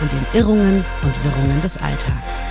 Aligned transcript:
und 0.00 0.12
den 0.12 0.26
Irrungen 0.32 0.84
und 1.02 1.24
Wirrungen 1.24 1.60
des 1.62 1.76
Alltags. 1.76 2.44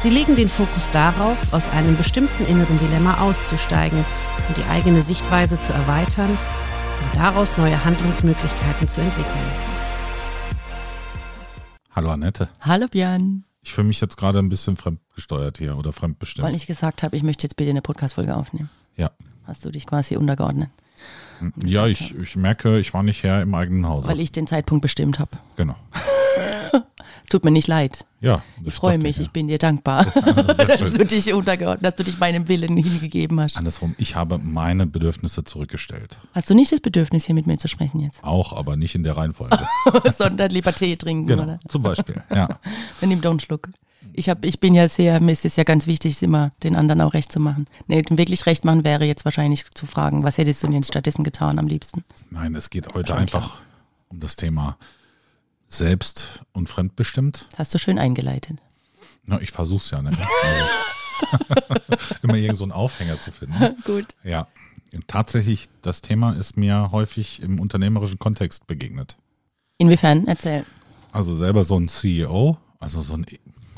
Sie 0.00 0.10
legen 0.10 0.36
den 0.36 0.48
Fokus 0.48 0.90
darauf, 0.92 1.36
aus 1.52 1.68
einem 1.70 1.96
bestimmten 1.96 2.46
inneren 2.46 2.78
Dilemma 2.78 3.20
auszusteigen 3.20 4.04
und 4.46 4.56
die 4.56 4.64
eigene 4.64 5.02
Sichtweise 5.02 5.60
zu 5.60 5.72
erweitern 5.72 6.30
und 6.30 7.20
daraus 7.20 7.56
neue 7.56 7.84
Handlungsmöglichkeiten 7.84 8.86
zu 8.86 9.00
entwickeln. 9.00 9.50
Hallo 11.90 12.10
Annette. 12.10 12.48
Hallo 12.60 12.86
Björn. 12.86 13.44
Ich 13.62 13.72
fühle 13.72 13.88
mich 13.88 14.00
jetzt 14.00 14.16
gerade 14.16 14.38
ein 14.38 14.48
bisschen 14.48 14.76
fremdgesteuert 14.76 15.58
hier 15.58 15.76
oder 15.76 15.92
fremdbestimmt. 15.92 16.46
Weil 16.46 16.54
ich 16.54 16.66
gesagt 16.66 17.02
habe, 17.02 17.16
ich 17.16 17.24
möchte 17.24 17.44
jetzt 17.44 17.56
bitte 17.56 17.70
eine 17.70 17.82
Podcast-Folge 17.82 18.36
aufnehmen. 18.36 18.70
Ja. 18.96 19.10
Hast 19.46 19.64
du 19.64 19.70
dich 19.70 19.84
quasi 19.84 20.16
untergeordnet? 20.16 20.70
Ja, 21.64 21.86
ich, 21.86 22.14
ich 22.16 22.36
merke, 22.36 22.78
ich 22.80 22.92
war 22.94 23.02
nicht 23.02 23.22
Herr 23.22 23.42
im 23.42 23.54
eigenen 23.54 23.86
Hause. 23.86 24.08
Weil 24.08 24.20
ich 24.20 24.32
den 24.32 24.46
Zeitpunkt 24.46 24.82
bestimmt 24.82 25.18
habe. 25.18 25.30
Genau. 25.56 25.76
Tut 27.30 27.44
mir 27.44 27.50
nicht 27.50 27.68
leid. 27.68 28.06
Ja, 28.20 28.42
Ich 28.64 28.74
freue 28.74 28.98
mich, 28.98 29.18
ja. 29.18 29.22
ich 29.22 29.30
bin 29.30 29.48
dir 29.48 29.58
dankbar, 29.58 30.04
dass 30.46 30.80
du 30.94 31.04
dich 31.04 31.32
untergeordnet, 31.32 31.84
dass 31.84 31.96
du 31.96 32.04
dich 32.04 32.18
meinem 32.18 32.48
Willen 32.48 32.76
hingegeben 32.76 33.38
hast. 33.38 33.56
Andersrum, 33.56 33.94
ich 33.98 34.16
habe 34.16 34.38
meine 34.38 34.86
Bedürfnisse 34.86 35.44
zurückgestellt. 35.44 36.18
Hast 36.32 36.48
du 36.48 36.54
nicht 36.54 36.72
das 36.72 36.80
Bedürfnis, 36.80 37.26
hier 37.26 37.34
mit 37.34 37.46
mir 37.46 37.58
zu 37.58 37.68
sprechen 37.68 38.00
jetzt? 38.00 38.24
Auch, 38.24 38.54
aber 38.54 38.76
nicht 38.76 38.94
in 38.94 39.04
der 39.04 39.16
Reihenfolge. 39.16 39.58
Sondern 40.16 40.50
lieber 40.50 40.74
Tee 40.74 40.96
trinken, 40.96 41.26
genau, 41.26 41.42
oder? 41.44 41.60
zum 41.68 41.82
Beispiel. 41.82 42.22
Ja. 42.34 42.58
Dann 43.00 43.10
nimm 43.10 43.20
doch 43.20 43.30
einen 43.30 43.40
Schluck. 43.40 43.68
Ich, 44.12 44.28
hab, 44.28 44.44
ich 44.44 44.60
bin 44.60 44.74
ja 44.74 44.88
sehr, 44.88 45.20
mir 45.20 45.32
ist 45.32 45.44
es 45.44 45.56
ja 45.56 45.64
ganz 45.64 45.86
wichtig, 45.86 46.20
immer 46.22 46.52
den 46.62 46.76
anderen 46.76 47.00
auch 47.00 47.14
recht 47.14 47.30
zu 47.30 47.40
machen. 47.40 47.66
Nee, 47.86 48.02
wirklich 48.10 48.46
recht 48.46 48.64
machen 48.64 48.84
wäre 48.84 49.04
jetzt 49.04 49.24
wahrscheinlich 49.24 49.70
zu 49.70 49.86
fragen, 49.86 50.24
was 50.24 50.38
hättest 50.38 50.62
du 50.62 50.68
denn 50.68 50.82
stattdessen 50.82 51.24
getan 51.24 51.58
am 51.58 51.66
liebsten? 51.66 52.04
Nein, 52.30 52.54
es 52.54 52.70
geht 52.70 52.94
heute 52.94 53.14
einfach 53.14 53.60
um 54.08 54.20
das 54.20 54.36
Thema 54.36 54.76
selbst 55.68 56.42
und 56.52 56.68
fremdbestimmt. 56.68 57.46
Hast 57.56 57.74
du 57.74 57.78
schön 57.78 57.98
eingeleitet. 57.98 58.58
Na, 59.24 59.40
ich 59.40 59.52
versuch's 59.52 59.90
ja, 59.90 60.00
ne? 60.00 60.10
Also, 60.10 60.66
immer 62.22 62.36
irgend 62.36 62.56
so 62.56 62.64
einen 62.64 62.72
Aufhänger 62.72 63.20
zu 63.20 63.30
finden. 63.30 63.76
Gut. 63.84 64.06
Ja. 64.24 64.48
Tatsächlich, 65.06 65.68
das 65.82 66.00
Thema 66.00 66.32
ist 66.32 66.56
mir 66.56 66.90
häufig 66.92 67.42
im 67.42 67.60
unternehmerischen 67.60 68.18
Kontext 68.18 68.66
begegnet. 68.66 69.18
Inwiefern? 69.76 70.26
Erzähl. 70.26 70.64
Also 71.12 71.34
selber 71.34 71.62
so 71.64 71.78
ein 71.78 71.88
CEO, 71.88 72.56
also 72.80 73.02
so 73.02 73.14
ein 73.14 73.26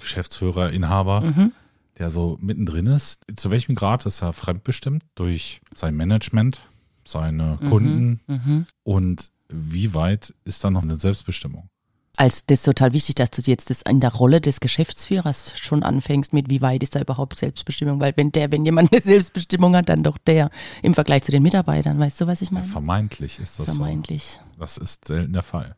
Geschäftsführer, 0.01 0.71
Inhaber, 0.71 1.21
Mhm. 1.23 1.53
der 1.99 2.11
so 2.11 2.39
mittendrin 2.41 2.87
ist. 2.87 3.21
Zu 3.37 3.51
welchem 3.51 3.75
Grad 3.75 4.07
ist 4.07 4.23
er 4.23 4.33
fremdbestimmt 4.33 5.05
durch 5.15 5.61
sein 5.75 5.95
Management, 5.97 6.61
seine 7.07 7.59
Mhm. 7.61 7.69
Kunden 7.69 8.67
und 8.85 9.31
wie 9.49 9.95
weit 9.95 10.33
ist 10.45 10.63
da 10.65 10.71
noch 10.71 10.83
eine 10.83 10.97
Selbstbestimmung? 10.97 11.69
als 12.17 12.45
das 12.45 12.59
ist 12.59 12.65
total 12.67 12.93
wichtig, 12.93 13.15
dass 13.15 13.31
du 13.31 13.41
jetzt 13.47 13.71
das 13.71 13.81
in 13.81 13.99
der 14.01 14.13
Rolle 14.13 14.43
des 14.43 14.61
Geschäftsführers 14.61 15.59
schon 15.59 15.83
anfängst 15.83 16.35
mit, 16.35 16.51
wie 16.51 16.61
weit 16.61 16.83
ist 16.83 16.95
da 16.95 17.01
überhaupt 17.01 17.39
Selbstbestimmung? 17.39 17.99
Weil 17.99 18.13
wenn 18.17 18.31
der, 18.31 18.53
wenn 18.53 18.67
jemand 18.67 18.93
eine 18.93 19.01
Selbstbestimmung 19.01 19.75
hat, 19.75 19.89
dann 19.89 20.03
doch 20.03 20.19
der 20.19 20.51
im 20.83 20.93
Vergleich 20.93 21.23
zu 21.23 21.33
den 21.33 21.43
Mitarbeitern. 21.43 21.99
Weißt 21.99 22.21
du, 22.21 22.27
was 22.27 22.43
ich 22.43 22.49
Ja, 22.51 22.55
meine? 22.55 22.67
vermeintlich 22.67 23.39
ist 23.39 23.59
das 23.59 23.75
Vermeintlich. 23.77 24.39
so. 24.55 24.61
Das 24.61 24.77
ist 24.77 25.07
selten 25.07 25.33
der 25.33 25.43
Fall. 25.43 25.77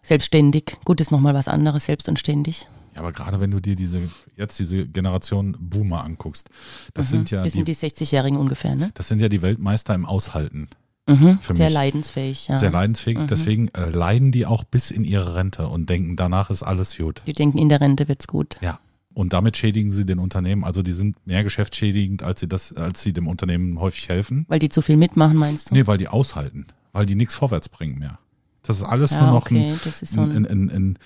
Selbstständig. 0.00 0.78
Gut, 0.84 1.02
ist 1.02 1.10
nochmal 1.10 1.34
was 1.34 1.48
anderes, 1.48 1.84
selbst 1.84 2.08
und 2.08 2.18
ständig. 2.18 2.66
Ja, 2.98 3.04
aber 3.04 3.12
gerade 3.12 3.38
wenn 3.40 3.52
du 3.52 3.60
dir 3.60 3.76
diese 3.76 4.00
jetzt 4.36 4.58
diese 4.58 4.86
Generation 4.88 5.56
Boomer 5.58 6.02
anguckst, 6.02 6.50
das 6.94 7.10
sind 7.10 7.30
ja 7.30 7.44
Das 7.44 7.52
die, 7.52 7.58
sind 7.58 7.68
die 7.68 7.74
60-Jährigen 7.76 8.36
ungefähr, 8.36 8.74
ne? 8.74 8.90
das 8.94 9.06
sind 9.06 9.20
ja 9.20 9.28
die 9.28 9.40
Weltmeister 9.40 9.94
im 9.94 10.04
Aushalten. 10.04 10.68
Mhm. 11.06 11.38
Für 11.40 11.54
Sehr 11.56 11.66
mich. 11.66 11.74
leidensfähig, 11.74 12.48
ja. 12.48 12.58
Sehr 12.58 12.70
leidensfähig, 12.72 13.18
deswegen 13.30 13.68
äh, 13.68 13.88
leiden 13.88 14.32
die 14.32 14.44
auch 14.46 14.64
bis 14.64 14.90
in 14.90 15.04
ihre 15.04 15.36
Rente 15.36 15.68
und 15.68 15.88
denken, 15.88 16.16
danach 16.16 16.50
ist 16.50 16.62
alles 16.64 16.96
gut. 16.96 17.22
Die 17.26 17.32
denken, 17.32 17.56
in 17.56 17.68
der 17.68 17.80
Rente 17.80 18.08
wird's 18.08 18.26
gut. 18.26 18.56
Ja. 18.60 18.80
Und 19.14 19.32
damit 19.32 19.56
schädigen 19.56 19.90
sie 19.92 20.04
den 20.04 20.18
Unternehmen. 20.18 20.64
Also 20.64 20.82
die 20.82 20.92
sind 20.92 21.24
mehr 21.26 21.44
geschäftsschädigend, 21.44 22.22
als 22.24 22.40
sie 22.40 22.48
das, 22.48 22.74
als 22.74 23.00
sie 23.00 23.12
dem 23.12 23.26
Unternehmen 23.26 23.80
häufig 23.80 24.08
helfen. 24.08 24.44
Weil 24.48 24.58
die 24.58 24.68
zu 24.68 24.82
viel 24.82 24.96
mitmachen, 24.96 25.36
meinst 25.36 25.70
du? 25.70 25.74
Nee, 25.74 25.86
weil 25.86 25.98
die 25.98 26.08
aushalten, 26.08 26.66
weil 26.92 27.06
die 27.06 27.14
nichts 27.14 27.34
vorwärts 27.34 27.68
bringen 27.68 27.98
mehr. 27.98 28.18
Das 28.62 28.76
ist 28.76 28.84
alles 28.84 29.12
Ja, 29.12 29.22
nur 29.22 29.30
noch 29.30 29.46
okay, 29.46 29.72
ein, 29.72 29.92
so 29.92 30.20
ein, 30.20 30.46
ein, 30.46 30.70
ein 30.70 30.98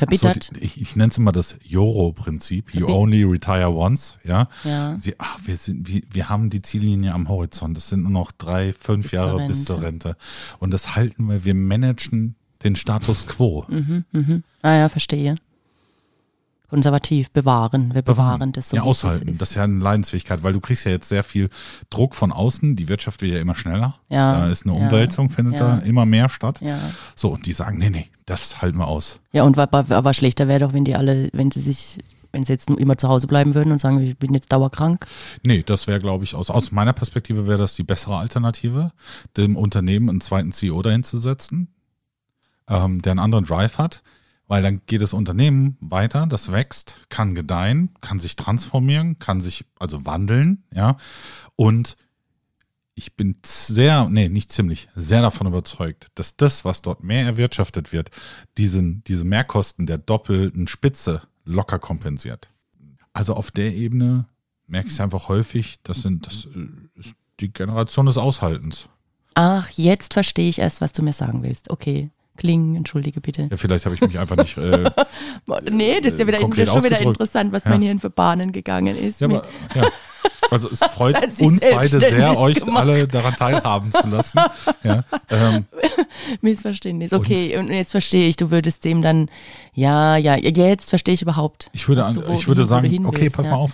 Verbittert. 0.00 0.44
So, 0.44 0.52
die- 0.54 0.60
ich, 0.64 0.80
ich 0.80 0.96
nenne 0.96 1.10
es 1.10 1.18
immer 1.18 1.32
das 1.32 1.56
Joro-Prinzip. 1.64 2.74
You 2.74 2.86
only 2.88 3.22
retire 3.24 3.70
once, 3.70 4.18
ja. 4.24 4.48
Ja. 4.64 4.98
Sie, 4.98 5.14
ach, 5.18 5.38
wir, 5.44 5.56
sind, 5.56 5.86
wir, 5.88 6.02
wir 6.10 6.28
haben 6.28 6.50
die 6.50 6.62
Ziellinie 6.62 7.12
am 7.14 7.28
Horizont. 7.28 7.76
Das 7.76 7.88
sind 7.88 8.02
nur 8.02 8.10
noch 8.12 8.32
drei, 8.32 8.72
fünf 8.72 9.10
Bis 9.10 9.20
zur 9.20 9.28
Jahre 9.28 9.46
bis 9.46 9.64
zur 9.64 9.82
Rente. 9.82 10.16
Und 10.58 10.72
das 10.72 10.96
halten 10.96 11.26
wir, 11.28 11.44
wir 11.44 11.54
managen 11.54 12.34
den 12.64 12.76
Status 12.76 13.26
quo. 13.26 13.66
Ah 14.62 14.74
ja, 14.76 14.88
verstehe. 14.88 15.36
Konservativ, 16.70 17.30
bewahren. 17.32 17.92
Wir 17.94 18.02
bewahren, 18.02 18.52
das 18.52 18.68
so. 18.68 18.76
ja, 18.76 18.82
aushalten. 18.82 19.36
Das 19.38 19.50
ist 19.50 19.56
ja 19.56 19.64
eine 19.64 19.80
Leidensfähigkeit, 19.80 20.44
weil 20.44 20.52
du 20.52 20.60
kriegst 20.60 20.84
ja 20.84 20.92
jetzt 20.92 21.08
sehr 21.08 21.24
viel 21.24 21.48
Druck 21.90 22.14
von 22.14 22.30
außen. 22.30 22.76
Die 22.76 22.88
Wirtschaft 22.88 23.22
wird 23.22 23.34
ja 23.34 23.40
immer 23.40 23.56
schneller. 23.56 23.96
Ja, 24.08 24.34
Da 24.34 24.46
ist 24.46 24.64
eine 24.64 24.78
ja, 24.78 24.84
Umwälzung, 24.84 25.30
findet 25.30 25.58
ja. 25.58 25.78
da 25.78 25.84
immer 25.84 26.06
mehr 26.06 26.28
statt. 26.28 26.60
Ja. 26.60 26.78
So, 27.16 27.30
und 27.30 27.46
die 27.46 27.52
sagen, 27.52 27.78
nee, 27.78 27.90
nee, 27.90 28.08
das 28.24 28.62
halten 28.62 28.78
wir 28.78 28.86
aus. 28.86 29.18
Ja, 29.32 29.42
und 29.42 29.58
aber, 29.58 29.84
aber 29.88 30.14
schlechter 30.14 30.46
wäre 30.46 30.60
doch, 30.60 30.72
wenn 30.72 30.84
die 30.84 30.94
alle, 30.94 31.28
wenn 31.32 31.50
sie 31.50 31.60
sich, 31.60 31.98
wenn 32.30 32.44
sie 32.44 32.52
jetzt 32.52 32.70
nur 32.70 32.78
immer 32.78 32.96
zu 32.96 33.08
Hause 33.08 33.26
bleiben 33.26 33.56
würden 33.56 33.72
und 33.72 33.80
sagen, 33.80 34.00
ich 34.00 34.16
bin 34.16 34.32
jetzt 34.32 34.52
dauerkrank. 34.52 35.06
Nee, 35.42 35.64
das 35.64 35.88
wäre, 35.88 35.98
glaube 35.98 36.22
ich, 36.22 36.36
aus, 36.36 36.50
aus 36.50 36.70
meiner 36.70 36.92
Perspektive 36.92 37.48
wäre 37.48 37.58
das 37.58 37.74
die 37.74 37.82
bessere 37.82 38.16
Alternative, 38.16 38.92
dem 39.36 39.56
Unternehmen 39.56 40.08
einen 40.08 40.20
zweiten 40.20 40.52
CEO 40.52 40.80
dahin 40.82 41.02
zu 41.02 41.18
setzen, 41.18 41.74
ähm, 42.68 43.02
der 43.02 43.10
einen 43.10 43.18
anderen 43.18 43.44
Drive 43.44 43.78
hat, 43.78 44.04
weil 44.50 44.64
dann 44.64 44.80
geht 44.84 45.00
das 45.00 45.12
Unternehmen 45.12 45.76
weiter, 45.78 46.26
das 46.26 46.50
wächst, 46.50 46.96
kann 47.08 47.36
gedeihen, 47.36 47.90
kann 48.00 48.18
sich 48.18 48.34
transformieren, 48.34 49.20
kann 49.20 49.40
sich 49.40 49.64
also 49.78 50.06
wandeln, 50.06 50.64
ja. 50.74 50.96
Und 51.54 51.96
ich 52.96 53.14
bin 53.14 53.36
sehr, 53.46 54.08
nee, 54.08 54.28
nicht 54.28 54.50
ziemlich, 54.50 54.88
sehr 54.96 55.22
davon 55.22 55.46
überzeugt, 55.46 56.08
dass 56.16 56.36
das, 56.36 56.64
was 56.64 56.82
dort 56.82 57.04
mehr 57.04 57.24
erwirtschaftet 57.26 57.92
wird, 57.92 58.10
diesen, 58.58 59.04
diese 59.04 59.22
Mehrkosten 59.22 59.86
der 59.86 59.98
doppelten 59.98 60.66
Spitze 60.66 61.22
locker 61.44 61.78
kompensiert. 61.78 62.48
Also 63.12 63.34
auf 63.34 63.52
der 63.52 63.72
Ebene 63.72 64.26
merke 64.66 64.88
ich 64.88 64.94
es 64.94 65.00
einfach 65.00 65.28
häufig, 65.28 65.76
das 65.84 66.02
sind 66.02 66.26
das 66.26 66.46
äh, 66.46 66.98
ist 66.98 67.14
die 67.38 67.52
Generation 67.52 68.06
des 68.06 68.18
Aushaltens. 68.18 68.88
Ach, 69.34 69.70
jetzt 69.70 70.14
verstehe 70.14 70.48
ich 70.48 70.58
erst, 70.58 70.80
was 70.80 70.92
du 70.92 71.04
mir 71.04 71.12
sagen 71.12 71.44
willst. 71.44 71.70
Okay. 71.70 72.10
Klingen, 72.36 72.74
entschuldige 72.76 73.20
bitte. 73.20 73.48
Ja, 73.50 73.56
vielleicht 73.56 73.84
habe 73.84 73.94
ich 73.94 74.00
mich 74.00 74.18
einfach 74.18 74.36
nicht. 74.36 74.56
Äh, 74.56 74.90
Nee, 75.70 76.00
das 76.00 76.14
ist 76.14 76.20
ja 76.20 76.26
wieder, 76.26 76.38
das 76.40 76.58
ist 76.58 76.72
schon 76.72 76.84
wieder 76.84 77.00
interessant, 77.00 77.52
was 77.52 77.64
Ja. 77.64 77.70
man 77.70 77.82
hier 77.82 77.90
in 77.90 78.00
für 78.00 78.08
Bahnen 78.10 78.52
gegangen 78.52 78.96
ist. 78.96 79.20
ja, 79.20 79.26
aber, 79.28 79.42
ja. 79.74 79.84
Also 80.50 80.68
es 80.70 80.78
freut 80.94 81.16
uns 81.38 81.60
beide 81.60 82.00
sehr, 82.00 82.38
euch 82.38 82.60
gemacht. 82.64 82.80
alle 82.82 83.06
daran 83.06 83.36
teilhaben 83.36 83.92
zu 83.92 84.06
lassen. 84.08 84.40
Ja, 84.82 85.04
ähm, 85.28 85.66
Missverständnis. 86.40 87.12
Okay, 87.12 87.56
und 87.58 87.68
jetzt 87.68 87.90
verstehe 87.92 88.28
ich, 88.28 88.36
du 88.36 88.50
würdest 88.50 88.84
dem 88.84 89.02
dann, 89.02 89.28
ja, 89.74 90.16
ja, 90.16 90.36
jetzt 90.36 90.90
verstehe 90.90 91.14
ich 91.14 91.22
überhaupt. 91.22 91.68
ich 91.72 91.88
würde, 91.88 92.04
an, 92.04 92.16
wo- 92.16 92.34
ich 92.34 92.48
würde 92.48 92.64
sagen, 92.64 92.88
hin 92.88 93.06
okay, 93.06 93.22
willst, 93.22 93.36
pass 93.36 93.46
ja. 93.46 93.52
mal 93.52 93.58
auf, 93.58 93.72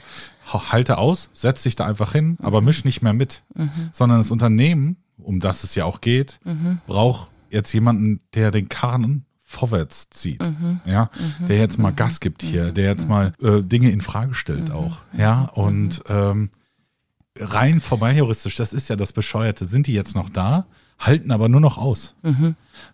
ha- 0.53 0.73
halte 0.73 0.99
aus, 0.99 1.31
setz 1.35 1.63
dich 1.63 1.77
da 1.77 1.87
einfach 1.87 2.13
hin, 2.13 2.37
aber 2.43 2.61
misch 2.61 2.85
nicht 2.85 3.03
mehr 3.03 3.13
mit. 3.13 3.43
Mhm. 3.55 3.71
Sondern 3.93 4.19
das 4.19 4.31
Unternehmen, 4.31 4.97
um 5.19 5.41
das 5.41 5.65
es 5.65 5.75
ja 5.75 5.85
auch 5.85 6.01
geht, 6.01 6.39
Mhm. 6.45 6.79
braucht 6.87 7.31
jetzt 7.51 7.73
jemanden, 7.73 8.21
der 8.35 8.51
den 8.51 8.69
Karren 8.69 9.25
vorwärts 9.49 10.11
zieht, 10.11 10.43
Mhm. 10.43 10.81
ja, 10.85 11.09
der 11.49 11.59
jetzt 11.59 11.79
mal 11.79 11.93
Gas 11.93 12.19
gibt 12.21 12.43
hier, 12.43 12.73
der 12.73 12.87
jetzt 12.87 13.09
mal 13.09 13.33
äh, 13.41 13.63
Dinge 13.63 13.91
in 13.91 14.01
Frage 14.01 14.35
stellt 14.35 14.69
Mhm. 14.71 14.75
auch, 14.75 14.99
ja, 15.17 15.43
und 15.55 16.03
ähm, 16.09 16.51
rein 17.39 17.81
vorbei 17.81 18.15
heuristisch, 18.17 18.57
das 18.57 18.73
ist 18.73 18.89
ja 18.89 18.97
das 18.97 19.13
Bescheuerte, 19.13 19.67
sind 19.67 19.87
die 19.87 19.93
jetzt 19.93 20.15
noch 20.17 20.31
da, 20.31 20.67
halten 20.99 21.31
aber 21.31 21.49
nur 21.51 21.61
noch 21.61 21.77
aus. 21.77 22.15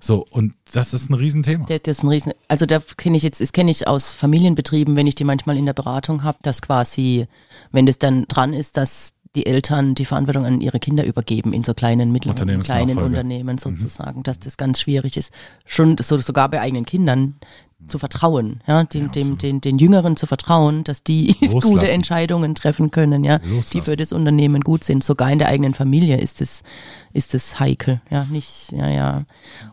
So, 0.01 0.27
und 0.31 0.55
das 0.73 0.93
ist 0.93 1.09
ein 1.09 1.15
Riesenthema. 1.15 1.65
Das 1.67 1.81
ist 1.87 2.03
ein 2.03 2.09
Riesen. 2.09 2.33
Also 2.49 2.67
da 2.67 2.81
kenne 2.97 3.17
ich 3.17 3.23
jetzt, 3.23 3.41
das 3.41 3.53
kenne 3.53 3.71
ich 3.71 3.87
aus 3.87 4.13
Familienbetrieben, 4.13 4.97
wenn 4.97 5.07
ich 5.07 5.15
die 5.15 5.23
manchmal 5.25 5.57
in 5.57 5.67
der 5.67 5.73
Beratung 5.73 6.25
habe, 6.25 6.39
dass 6.43 6.61
quasi, 6.63 7.29
wenn 7.71 7.87
das 7.87 7.99
dann 7.99 8.25
dran 8.27 8.53
ist, 8.53 8.77
dass 8.77 9.13
die 9.35 9.47
Eltern 9.47 9.95
die 9.95 10.05
Verantwortung 10.05 10.45
an 10.45 10.61
ihre 10.61 10.79
Kinder 10.79 11.05
übergeben 11.05 11.53
in 11.53 11.65
so 11.65 11.73
kleinen, 11.73 12.13
mittleren, 12.13 12.61
kleinen 12.61 12.99
Unternehmen 12.99 13.59
sozusagen, 13.59 14.23
dass 14.23 14.39
das 14.39 14.57
ganz 14.57 14.81
schwierig 14.81 15.17
ist. 15.17 15.33
Schon 15.65 15.97
so, 15.99 16.19
sogar 16.19 16.51
bei 16.51 16.61
eigenen 16.61 16.85
Kindern, 16.85 17.37
zu 17.89 17.99
vertrauen, 17.99 18.61
ja, 18.67 18.85
dem, 18.85 19.05
Ja, 19.05 19.09
dem, 19.09 19.39
den, 19.39 19.61
den 19.61 19.79
Jüngeren 19.79 20.17
zu 20.17 20.27
vertrauen, 20.27 20.85
dass 20.85 21.03
die 21.03 21.35
gute 21.41 21.69
Loslassen. 21.69 21.89
Entscheidungen 21.89 22.55
treffen 22.55 22.91
können, 22.91 23.25
ja, 23.25 23.39
die 23.39 23.49
Loslassen. 23.49 23.83
für 23.83 23.97
das 23.97 24.13
Unternehmen 24.13 24.63
gut 24.63 24.85
sind. 24.85 25.05
Sogar 25.05 25.31
in 25.31 25.39
der 25.39 25.49
eigenen 25.49 25.75
Familie 25.75 26.19
ist 26.19 26.41
es, 26.41 26.63
ist 27.13 27.35
es 27.35 27.61
heikel, 27.61 28.01
ja, 28.11 28.25
nicht, 28.25 28.73
ja, 28.73 28.89
ja. 28.89 29.25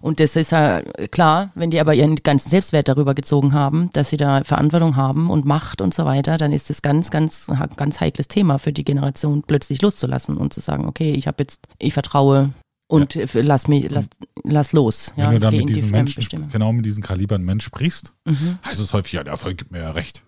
Und 0.02 0.20
das 0.20 0.36
ist 0.36 0.52
ja 0.52 0.82
klar, 1.12 1.52
wenn 1.56 1.72
die 1.72 1.80
aber 1.80 1.94
ihren 1.94 2.16
ganzen 2.18 2.50
Selbstwert 2.50 2.88
darüber 2.88 3.16
gezogen 3.16 3.54
haben, 3.54 3.90
dass 3.94 4.10
sie 4.10 4.18
da 4.18 4.44
Verantwortung 4.44 4.96
haben 4.96 5.30
und 5.30 5.46
Macht 5.46 5.82
und 5.82 5.94
so 5.94 6.06
weiter, 6.06 6.38
dann 6.38 6.52
ist 6.52 6.70
es 6.70 6.82
ganz, 6.82 7.12
ganz, 7.12 7.48
ganz 7.76 8.00
heikles 8.00 8.28
Thema 8.28 8.60
für 8.60 8.74
die 8.74 8.84
Generation, 8.86 9.44
plötzlich 9.46 9.82
loszulassen 9.82 10.38
und 10.38 10.54
zu 10.54 10.60
sagen, 10.60 10.88
okay, 10.88 11.12
ich 11.12 11.28
habe 11.28 11.38
jetzt, 11.44 11.68
ich 11.78 11.94
vertraue 11.94 12.52
und 12.90 13.16
äh, 13.16 13.28
lass 13.42 13.68
mich, 13.68 13.88
lass, 13.90 14.10
lass 14.44 14.74
los. 14.74 15.14
Wenn 15.16 15.24
ja, 15.26 15.32
du 15.32 15.40
dann 15.40 15.56
mit 15.56 15.70
die 15.70 15.74
diesen 15.74 15.92
Menschen, 15.92 16.50
genau 16.52 16.74
mit 16.74 16.86
diesen 16.86 17.04
Kalibern 17.04 17.44
Mensch 17.44 17.64
sprichst, 17.64 18.14
Mhm. 18.26 18.58
heißt 18.66 18.80
es 18.82 18.92
häufig, 18.94 19.14
ja, 19.14 19.24
der 19.24 19.32
Erfolg 19.34 19.58
gibt 19.60 19.72
mir 19.72 19.80
ja 19.80 19.92
recht. 19.92 20.24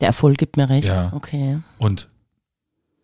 Der 0.00 0.08
Erfolg 0.08 0.36
gibt 0.38 0.56
mir 0.56 0.68
recht. 0.68 0.88
Ja. 0.88 1.12
Okay. 1.14 1.60
Und 1.78 2.08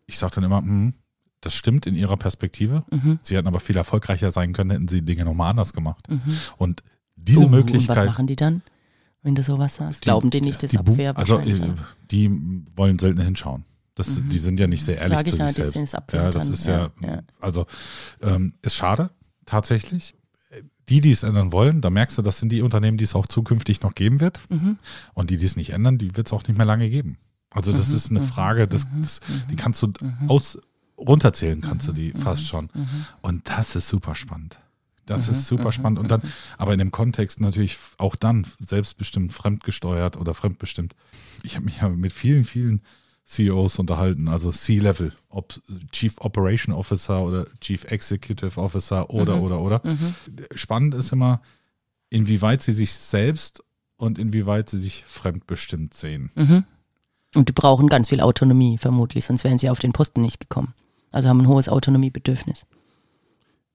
ich 0.06 0.18
sage 0.18 0.34
dann 0.34 0.44
immer, 0.44 0.58
hm, 0.58 0.92
das 1.40 1.54
stimmt 1.54 1.86
in 1.86 1.94
ihrer 1.94 2.16
Perspektive. 2.16 2.84
Mhm. 2.90 3.20
Sie 3.22 3.36
hätten 3.36 3.46
aber 3.48 3.60
viel 3.60 3.76
erfolgreicher 3.76 4.30
sein 4.32 4.52
können, 4.52 4.70
hätten 4.70 4.88
sie 4.88 5.02
Dinge 5.02 5.24
nochmal 5.24 5.50
anders 5.50 5.72
gemacht. 5.72 6.08
Mhm. 6.10 6.36
Und 6.58 6.82
diese 7.16 7.40
Oh, 7.40 7.44
Und 7.46 7.52
was 7.52 7.58
Möglichkeit, 7.60 8.06
machen 8.06 8.26
die 8.26 8.36
dann, 8.36 8.62
wenn 9.22 9.36
du 9.36 9.42
sowas 9.44 9.76
sagst? 9.76 10.02
Glauben 10.02 10.30
die 10.30 10.40
nicht, 10.40 10.62
das 10.64 10.72
die 10.72 10.78
Abwehr 10.78 11.16
Also 11.16 11.38
äh, 11.38 11.48
ja. 11.48 11.74
die 12.10 12.28
wollen 12.74 12.98
selten 12.98 13.20
hinschauen. 13.22 13.64
Das, 13.94 14.08
Mhm. 14.08 14.28
Die 14.30 14.38
sind 14.38 14.58
ja 14.60 14.66
nicht 14.66 14.84
sehr 14.84 14.98
ehrlich 14.98 15.18
Sag 15.18 15.26
ich 15.26 15.32
zu 15.34 15.38
ja, 15.38 15.48
sich 15.52 15.56
selbst. 15.66 15.96
ja, 16.12 16.30
das 16.30 16.48
ist 16.48 16.66
ja, 16.66 16.90
ja, 17.02 17.22
also 17.40 17.66
ähm, 18.22 18.54
ist 18.62 18.74
schade 18.76 19.10
tatsächlich. 19.46 20.14
Die, 20.88 21.00
die 21.00 21.10
es 21.12 21.22
ändern 21.22 21.52
wollen, 21.52 21.80
da 21.80 21.90
merkst 21.90 22.18
du, 22.18 22.22
das 22.22 22.40
sind 22.40 22.50
die 22.50 22.60
Unternehmen, 22.62 22.98
die 22.98 23.04
es 23.04 23.14
auch 23.14 23.26
zukünftig 23.26 23.82
noch 23.82 23.94
geben 23.94 24.20
wird. 24.20 24.40
Mhm. 24.50 24.78
Und 25.14 25.30
die, 25.30 25.36
die 25.36 25.46
es 25.46 25.56
nicht 25.56 25.70
ändern, 25.70 25.96
die 25.98 26.16
wird 26.16 26.26
es 26.26 26.32
auch 26.32 26.42
nicht 26.48 26.56
mehr 26.56 26.66
lange 26.66 26.90
geben. 26.90 27.18
Also 27.50 27.72
das 27.72 27.88
Mhm, 27.90 27.94
ist 27.96 28.10
eine 28.10 28.20
mhm, 28.20 28.26
Frage, 28.28 28.66
das, 28.66 28.86
mhm, 28.86 29.02
das, 29.02 29.20
mhm. 29.28 29.42
die 29.50 29.56
kannst 29.56 29.80
du 29.82 29.92
Mhm. 30.00 30.28
aus 30.30 30.58
runterzählen, 30.98 31.60
kannst 31.60 31.86
du 31.86 31.92
Mhm, 31.92 31.96
die 31.96 32.12
mhm, 32.14 32.18
fast 32.18 32.46
schon. 32.46 32.68
Mhm. 32.74 32.88
Und 33.20 33.48
das 33.48 33.76
ist 33.76 33.88
super 33.88 34.14
spannend. 34.14 34.58
Das 35.06 35.28
Mhm, 35.28 35.34
ist 35.34 35.46
super 35.46 35.68
mhm, 35.68 35.72
spannend. 35.72 35.98
Und 36.00 36.10
dann, 36.10 36.22
aber 36.58 36.72
in 36.72 36.78
dem 36.78 36.90
Kontext 36.90 37.40
natürlich 37.40 37.78
auch 37.98 38.16
dann 38.16 38.46
selbstbestimmt, 38.58 39.32
fremdgesteuert 39.32 40.16
oder 40.16 40.34
fremdbestimmt. 40.34 40.94
Ich 41.42 41.54
habe 41.56 41.64
mich 41.66 41.80
ja 41.80 41.88
mit 41.88 42.12
vielen, 42.12 42.44
vielen 42.44 42.82
CEOs 43.24 43.78
unterhalten, 43.78 44.28
also 44.28 44.50
C-Level, 44.50 45.12
ob 45.28 45.60
Chief 45.92 46.14
Operation 46.20 46.74
Officer 46.74 47.22
oder 47.22 47.46
Chief 47.60 47.84
Executive 47.84 48.60
Officer 48.60 49.08
oder, 49.10 49.36
Mhm. 49.36 49.42
oder, 49.42 49.60
oder. 49.60 49.80
Mhm. 49.84 50.14
Spannend 50.54 50.94
ist 50.94 51.12
immer, 51.12 51.40
inwieweit 52.10 52.62
sie 52.62 52.72
sich 52.72 52.92
selbst 52.92 53.62
und 53.96 54.18
inwieweit 54.18 54.68
sie 54.68 54.78
sich 54.78 55.04
fremdbestimmt 55.06 55.94
sehen. 55.94 56.30
Mhm. 56.34 56.64
Und 57.34 57.48
die 57.48 57.52
brauchen 57.52 57.88
ganz 57.88 58.08
viel 58.10 58.20
Autonomie, 58.20 58.76
vermutlich, 58.76 59.24
sonst 59.24 59.44
wären 59.44 59.58
sie 59.58 59.70
auf 59.70 59.78
den 59.78 59.92
Posten 59.92 60.20
nicht 60.20 60.40
gekommen. 60.40 60.74
Also 61.12 61.28
haben 61.28 61.40
ein 61.40 61.48
hohes 61.48 61.68
Autonomiebedürfnis. 61.68 62.66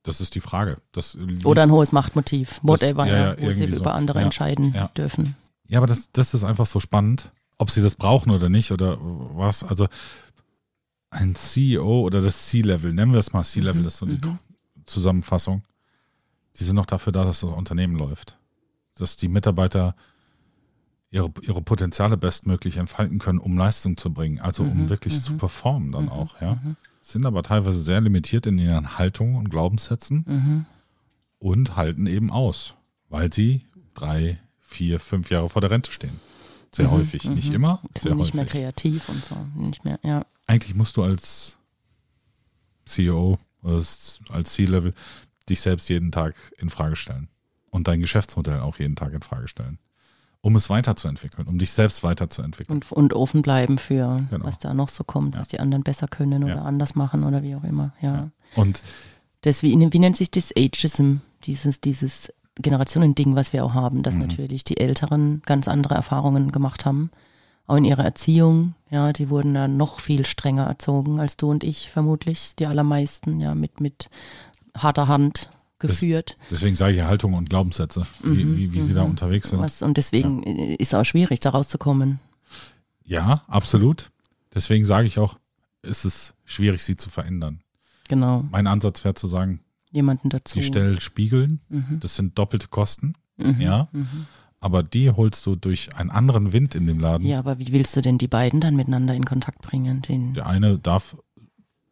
Das 0.04 0.22
ist 0.22 0.36
die 0.36 0.40
Frage. 0.42 0.78
Das 0.92 1.18
Oder 1.44 1.64
ein 1.64 1.72
hohes 1.72 1.92
Machtmotiv, 1.92 2.60
whatever, 2.64 3.06
ja, 3.08 3.14
ja, 3.14 3.34
ja, 3.34 3.42
wo 3.42 3.52
sie 3.52 3.70
so. 3.72 3.80
über 3.82 3.94
andere 3.94 4.20
Ja, 4.20 4.26
entscheiden 4.26 4.76
dürfen. 4.96 5.36
Ja, 5.68 5.80
aber 5.80 5.88
das, 5.88 6.12
das 6.12 6.34
ist 6.34 6.44
einfach 6.44 6.66
so 6.66 6.80
spannend, 6.80 7.32
ob 7.58 7.72
sie 7.72 7.82
das 7.82 7.96
brauchen 7.96 8.32
oder 8.32 8.50
nicht 8.50 8.72
oder 8.72 8.98
was. 9.02 9.64
Also 9.64 9.88
ein 11.10 11.36
CEO 11.36 12.02
oder 12.02 12.22
das 12.22 12.48
C-Level, 12.48 12.94
nennen 12.94 13.14
wir 13.14 13.20
es 13.20 13.34
mal 13.34 13.44
C-Level, 13.44 13.82
Mhm, 13.82 13.84
das 13.86 13.94
ist 13.94 14.00
so 14.00 14.06
die 14.06 14.26
mhm. 14.26 14.40
Zusammenfassung. 14.86 15.64
Die 16.60 16.64
sind 16.64 16.76
noch 16.76 16.86
dafür 16.86 17.14
da, 17.14 17.24
dass 17.24 17.42
das 17.42 17.52
Unternehmen 17.52 17.96
läuft. 17.96 18.38
Dass 18.96 19.16
die 19.16 19.28
Mitarbeiter 19.28 19.96
ihre, 21.10 21.32
ihre 21.42 21.62
Potenziale 21.62 22.18
bestmöglich 22.18 22.78
entfalten 22.78 23.20
können, 23.20 23.40
um 23.40 23.58
Leistung 23.58 23.96
zu 23.96 24.12
bringen, 24.14 24.40
also 24.40 24.64
um 24.64 24.84
Mhm, 24.84 24.90
wirklich 24.90 25.14
mhm. 25.14 25.22
zu 25.22 25.34
performen 25.38 25.92
dann 25.92 26.06
Mhm, 26.06 26.10
auch, 26.10 26.42
ja. 26.42 26.56
mhm. 26.56 26.76
Sind 27.02 27.26
aber 27.26 27.42
teilweise 27.44 27.80
sehr 27.80 28.02
limitiert 28.02 28.46
in 28.48 28.58
ihren 28.58 28.98
Haltungen 28.98 29.36
und 29.38 29.50
Glaubenssätzen 29.50 30.66
und 31.40 31.76
halten 31.78 32.06
eben 32.06 32.32
aus, 32.32 32.74
weil 33.08 33.32
sie 33.32 33.66
drei, 33.94 34.40
vier, 34.60 35.00
fünf 35.00 35.30
Jahre 35.30 35.48
vor 35.48 35.62
der 35.62 35.72
Rente 35.72 35.92
stehen. 35.92 36.20
Sehr 36.78 36.88
Mhm, 36.88 36.92
häufig, 36.92 37.24
mhm. 37.26 37.34
nicht 37.36 37.54
immer, 37.54 37.82
sehr 37.98 38.16
nicht 38.16 38.34
mehr 38.34 38.44
häufig. 38.46 38.52
kreativ 38.62 39.10
und 39.10 39.24
so. 39.26 39.36
Nicht 39.56 39.84
mehr, 39.84 40.00
ja. 40.04 40.26
Eigentlich 40.48 40.76
musst 40.76 40.96
du 40.98 41.04
als 41.04 41.58
CEO, 42.86 43.38
als 43.64 44.20
als 44.30 44.54
C-Level, 44.54 44.94
dich 45.50 45.60
selbst 45.62 45.90
jeden 45.90 46.12
Tag 46.12 46.36
in 46.60 46.70
Frage 46.70 46.96
stellen 46.96 47.30
und 47.70 47.88
dein 47.88 48.00
Geschäftsmodell 48.00 48.60
auch 48.62 48.80
jeden 48.80 48.96
Tag 48.96 49.14
in 49.14 49.22
Frage 49.22 49.48
stellen, 49.48 49.80
um 50.42 50.56
es 50.56 50.70
weiterzuentwickeln, 50.70 51.48
um 51.48 51.58
dich 51.58 51.72
selbst 51.72 52.04
weiterzuentwickeln. 52.04 52.78
Und, 52.78 52.92
und 52.92 53.14
offen 53.14 53.42
bleiben 53.42 53.78
für 53.78 54.26
Genau. 54.30 54.46
was 54.46 54.60
da 54.60 54.74
noch 54.74 54.90
so 54.90 55.04
kommt, 55.04 55.34
Ja. 55.36 55.42
was 55.42 55.48
die 55.48 55.60
anderen 55.60 55.84
besser 55.84 56.08
können 56.08 56.44
oder 56.44 56.56
Ja. 56.58 56.62
anders 56.64 56.96
machen 56.96 57.24
oder 57.24 57.42
wie 57.44 57.56
auch 57.56 57.64
immer. 57.64 57.94
Ja. 58.02 58.14
Ja. 58.16 58.32
Und 58.56 58.82
Das, 59.42 59.62
wie, 59.64 59.72
wie 59.94 60.00
nennt 60.00 60.18
sich 60.18 60.32
das 60.32 60.52
Ageism, 60.58 61.18
dieses, 61.44 61.80
dieses 61.82 62.30
Generationending, 62.62 63.36
was 63.36 63.54
wir 63.54 63.64
auch 63.66 63.74
haben, 63.74 64.04
dass 64.04 64.16
Mhm. 64.16 64.22
natürlich 64.22 64.64
die 64.64 64.78
Älteren 64.78 65.42
ganz 65.46 65.68
andere 65.68 65.96
Erfahrungen 65.96 66.52
gemacht 66.52 66.86
haben. 66.86 67.12
Auch 67.68 67.76
in 67.76 67.86
ihrer 67.86 68.04
Erziehung, 68.06 68.76
ja, 68.90 69.12
die 69.12 69.30
wurden 69.30 69.54
da 69.54 69.68
noch 69.68 70.00
viel 70.00 70.26
strenger 70.26 70.66
erzogen 70.66 71.20
als 71.20 71.36
du 71.38 71.50
und 71.52 71.64
ich 71.64 71.90
vermutlich, 71.90 72.54
die 72.58 72.66
allermeisten, 72.66 73.40
ja, 73.42 73.56
mit, 73.56 73.82
mit 73.82 74.10
harter 74.76 75.08
Hand 75.10 75.50
geführt. 75.80 76.38
deswegen 76.50 76.76
sage 76.76 76.96
ich 76.96 77.02
Haltung 77.04 77.34
und 77.36 77.50
Glaubenssätze, 77.50 78.08
wie, 78.24 78.46
Mhm, 78.46 78.58
wie, 78.58 78.74
wie 78.74 78.82
sie 78.82 78.94
da 78.96 79.04
mhm. 79.04 79.12
unterwegs 79.12 79.50
sind. 79.50 79.60
Was, 79.60 79.82
und 79.84 79.98
deswegen 79.98 80.42
äh, 80.44 80.76
ist 80.76 80.88
es 80.88 80.94
auch 80.94 81.04
schwierig, 81.04 81.40
da 81.42 81.50
rauszukommen. 81.52 82.20
Ja, 83.06 83.44
absolut. 83.48 84.12
Deswegen 84.56 84.86
sage 84.86 85.06
ich 85.08 85.20
auch, 85.20 85.38
es 85.84 86.04
ist 86.06 86.34
schwierig, 86.46 86.82
sie 86.84 86.96
zu 86.96 87.10
verändern. 87.10 87.62
Genau, 88.08 88.44
Mein 88.50 88.66
Ansatz 88.68 89.04
wäre 89.04 89.14
zu 89.14 89.28
sagen, 89.28 89.60
jemanden 89.92 90.30
dazu. 90.30 90.56
die 90.60 90.64
Stellen 90.64 91.00
spiegeln, 91.00 91.62
Mhm. 91.70 92.00
das 92.00 92.16
sind 92.16 92.38
doppelte 92.38 92.68
Kosten, 92.68 93.14
Mhm. 93.38 93.62
ja. 93.62 93.88
Mhm. 93.92 94.26
aber 94.60 94.84
die 94.84 95.10
holst 95.12 95.46
du 95.46 95.56
durch 95.56 95.96
einen 95.96 96.10
anderen 96.10 96.52
Wind 96.54 96.76
in 96.76 96.88
dem 96.88 97.00
Laden. 97.00 97.26
Ja, 97.28 97.40
aber 97.40 97.60
wie 97.60 97.72
willst 97.72 97.96
du 97.96 98.02
denn 98.02 98.18
die 98.18 98.28
beiden 98.28 98.60
dann 98.60 98.76
miteinander 98.76 99.14
in 99.14 99.26
Kontakt 99.26 99.62
bringen? 99.62 100.02
Den, 100.02 100.34
Der 100.34 100.48
eine 100.48 100.78
darf 100.80 101.16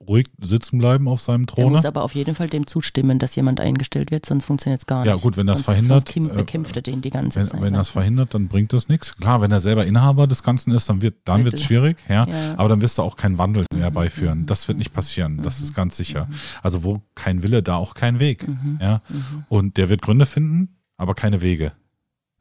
ruhig 0.07 0.27
sitzen 0.41 0.77
bleiben 0.77 1.07
auf 1.07 1.21
seinem 1.21 1.45
Der 1.45 1.55
Throne. 1.55 1.71
muss 1.71 1.85
aber 1.85 2.03
auf 2.03 2.15
jeden 2.15 2.35
Fall 2.35 2.47
dem 2.47 2.67
zustimmen, 2.67 3.19
dass 3.19 3.35
jemand 3.35 3.59
eingestellt 3.59 4.11
wird, 4.11 4.25
sonst 4.25 4.45
funktioniert 4.45 4.79
es 4.81 4.85
gar 4.87 5.03
nicht. 5.03 5.09
Ja, 5.09 5.15
gut, 5.15 5.37
wenn 5.37 5.47
das 5.47 5.59
sonst, 5.59 5.65
verhindert, 5.65 6.07
Sonst 6.07 6.13
kim- 6.13 6.29
äh, 6.29 6.33
bekämpft 6.33 6.75
er 6.75 6.81
den 6.81 7.01
die 7.01 7.09
ganze 7.09 7.39
Wenn, 7.39 7.47
Zeit. 7.47 7.61
wenn 7.61 7.73
das 7.73 7.87
weißt 7.87 7.89
du? 7.89 7.99
verhindert, 7.99 8.33
dann 8.33 8.47
bringt 8.47 8.73
das 8.73 8.89
nichts. 8.89 9.15
Klar, 9.17 9.41
wenn 9.41 9.51
er 9.51 9.59
selber 9.59 9.85
Inhaber 9.85 10.27
des 10.27 10.43
Ganzen 10.43 10.71
ist, 10.71 10.89
dann 10.89 11.01
wird 11.01 11.15
dann 11.25 11.45
wird's 11.45 11.63
schwierig, 11.63 11.97
ja. 12.09 12.27
Ja. 12.27 12.53
Aber 12.57 12.69
dann 12.69 12.81
wirst 12.81 12.97
du 12.97 13.01
auch 13.01 13.15
keinen 13.15 13.37
Wandel 13.37 13.65
mehr 13.71 13.79
Mhm, 13.79 13.83
herbeiführen. 13.83 14.39
mhm, 14.41 14.45
Das 14.45 14.67
wird 14.67 14.77
nicht 14.77 14.93
passieren. 14.93 15.41
Das 15.43 15.59
mhm, 15.59 15.65
ist 15.65 15.73
ganz 15.73 15.97
sicher. 15.97 16.27
Also 16.63 16.83
wo 16.83 17.01
kein 17.15 17.43
Wille, 17.43 17.63
da 17.63 17.75
auch 17.75 17.93
kein 17.93 18.19
Weg. 18.19 18.47
Mhm, 18.47 18.79
Ja. 18.81 19.01
mhm, 19.09 19.45
Und 19.49 19.77
der 19.77 19.89
wird 19.89 20.01
Gründe 20.01 20.25
finden, 20.25 20.75
aber 20.97 21.13
keine 21.15 21.41
Wege. 21.41 21.71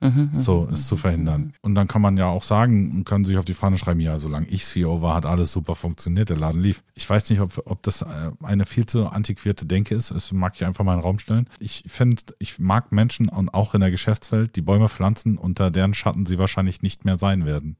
Mhm, 0.00 0.30
mhm, 0.32 0.40
So 0.40 0.62
mhm, 0.62 0.74
es 0.74 0.86
zu 0.86 0.94
mhm, 0.96 0.98
verhindern. 0.98 1.52
Und 1.62 1.74
dann 1.74 1.88
kann 1.88 2.02
man 2.02 2.16
ja 2.16 2.26
auch 2.26 2.42
sagen, 2.42 2.90
und 2.92 3.04
kann 3.04 3.24
sich 3.24 3.36
auf 3.36 3.44
die 3.44 3.54
Fahne 3.54 3.78
schreiben, 3.78 4.00
ja, 4.00 4.18
solange 4.18 4.46
ich 4.48 4.64
CEO 4.64 5.02
war, 5.02 5.14
hat 5.14 5.26
alles 5.26 5.52
super 5.52 5.74
funktioniert, 5.74 6.30
der 6.30 6.36
Laden 6.36 6.60
lief. 6.60 6.82
Ich 6.94 7.08
weiß 7.08 7.30
nicht, 7.30 7.40
ob, 7.40 7.62
ob 7.66 7.82
das 7.82 8.02
äh, 8.02 8.06
eine 8.42 8.66
viel 8.66 8.86
zu 8.86 9.06
antiquierte 9.06 9.66
Denke 9.66 9.94
ist. 9.94 10.10
Das 10.10 10.32
mag 10.32 10.54
ich 10.56 10.64
einfach 10.64 10.84
mal 10.84 10.94
in 10.94 11.00
den 11.00 11.04
Raum 11.04 11.18
stellen. 11.18 11.48
Ich 11.58 11.84
finde, 11.86 12.22
ich 12.38 12.58
mag 12.58 12.92
Menschen 12.92 13.28
und 13.28 13.52
auch 13.54 13.74
in 13.74 13.80
der 13.80 13.90
Geschäftswelt, 13.90 14.56
die 14.56 14.62
Bäume 14.62 14.88
pflanzen, 14.88 15.38
unter 15.38 15.70
deren 15.70 15.94
Schatten 15.94 16.26
sie 16.26 16.38
wahrscheinlich 16.38 16.82
nicht 16.82 17.04
mehr 17.04 17.18
sein 17.18 17.44
werden. 17.46 17.76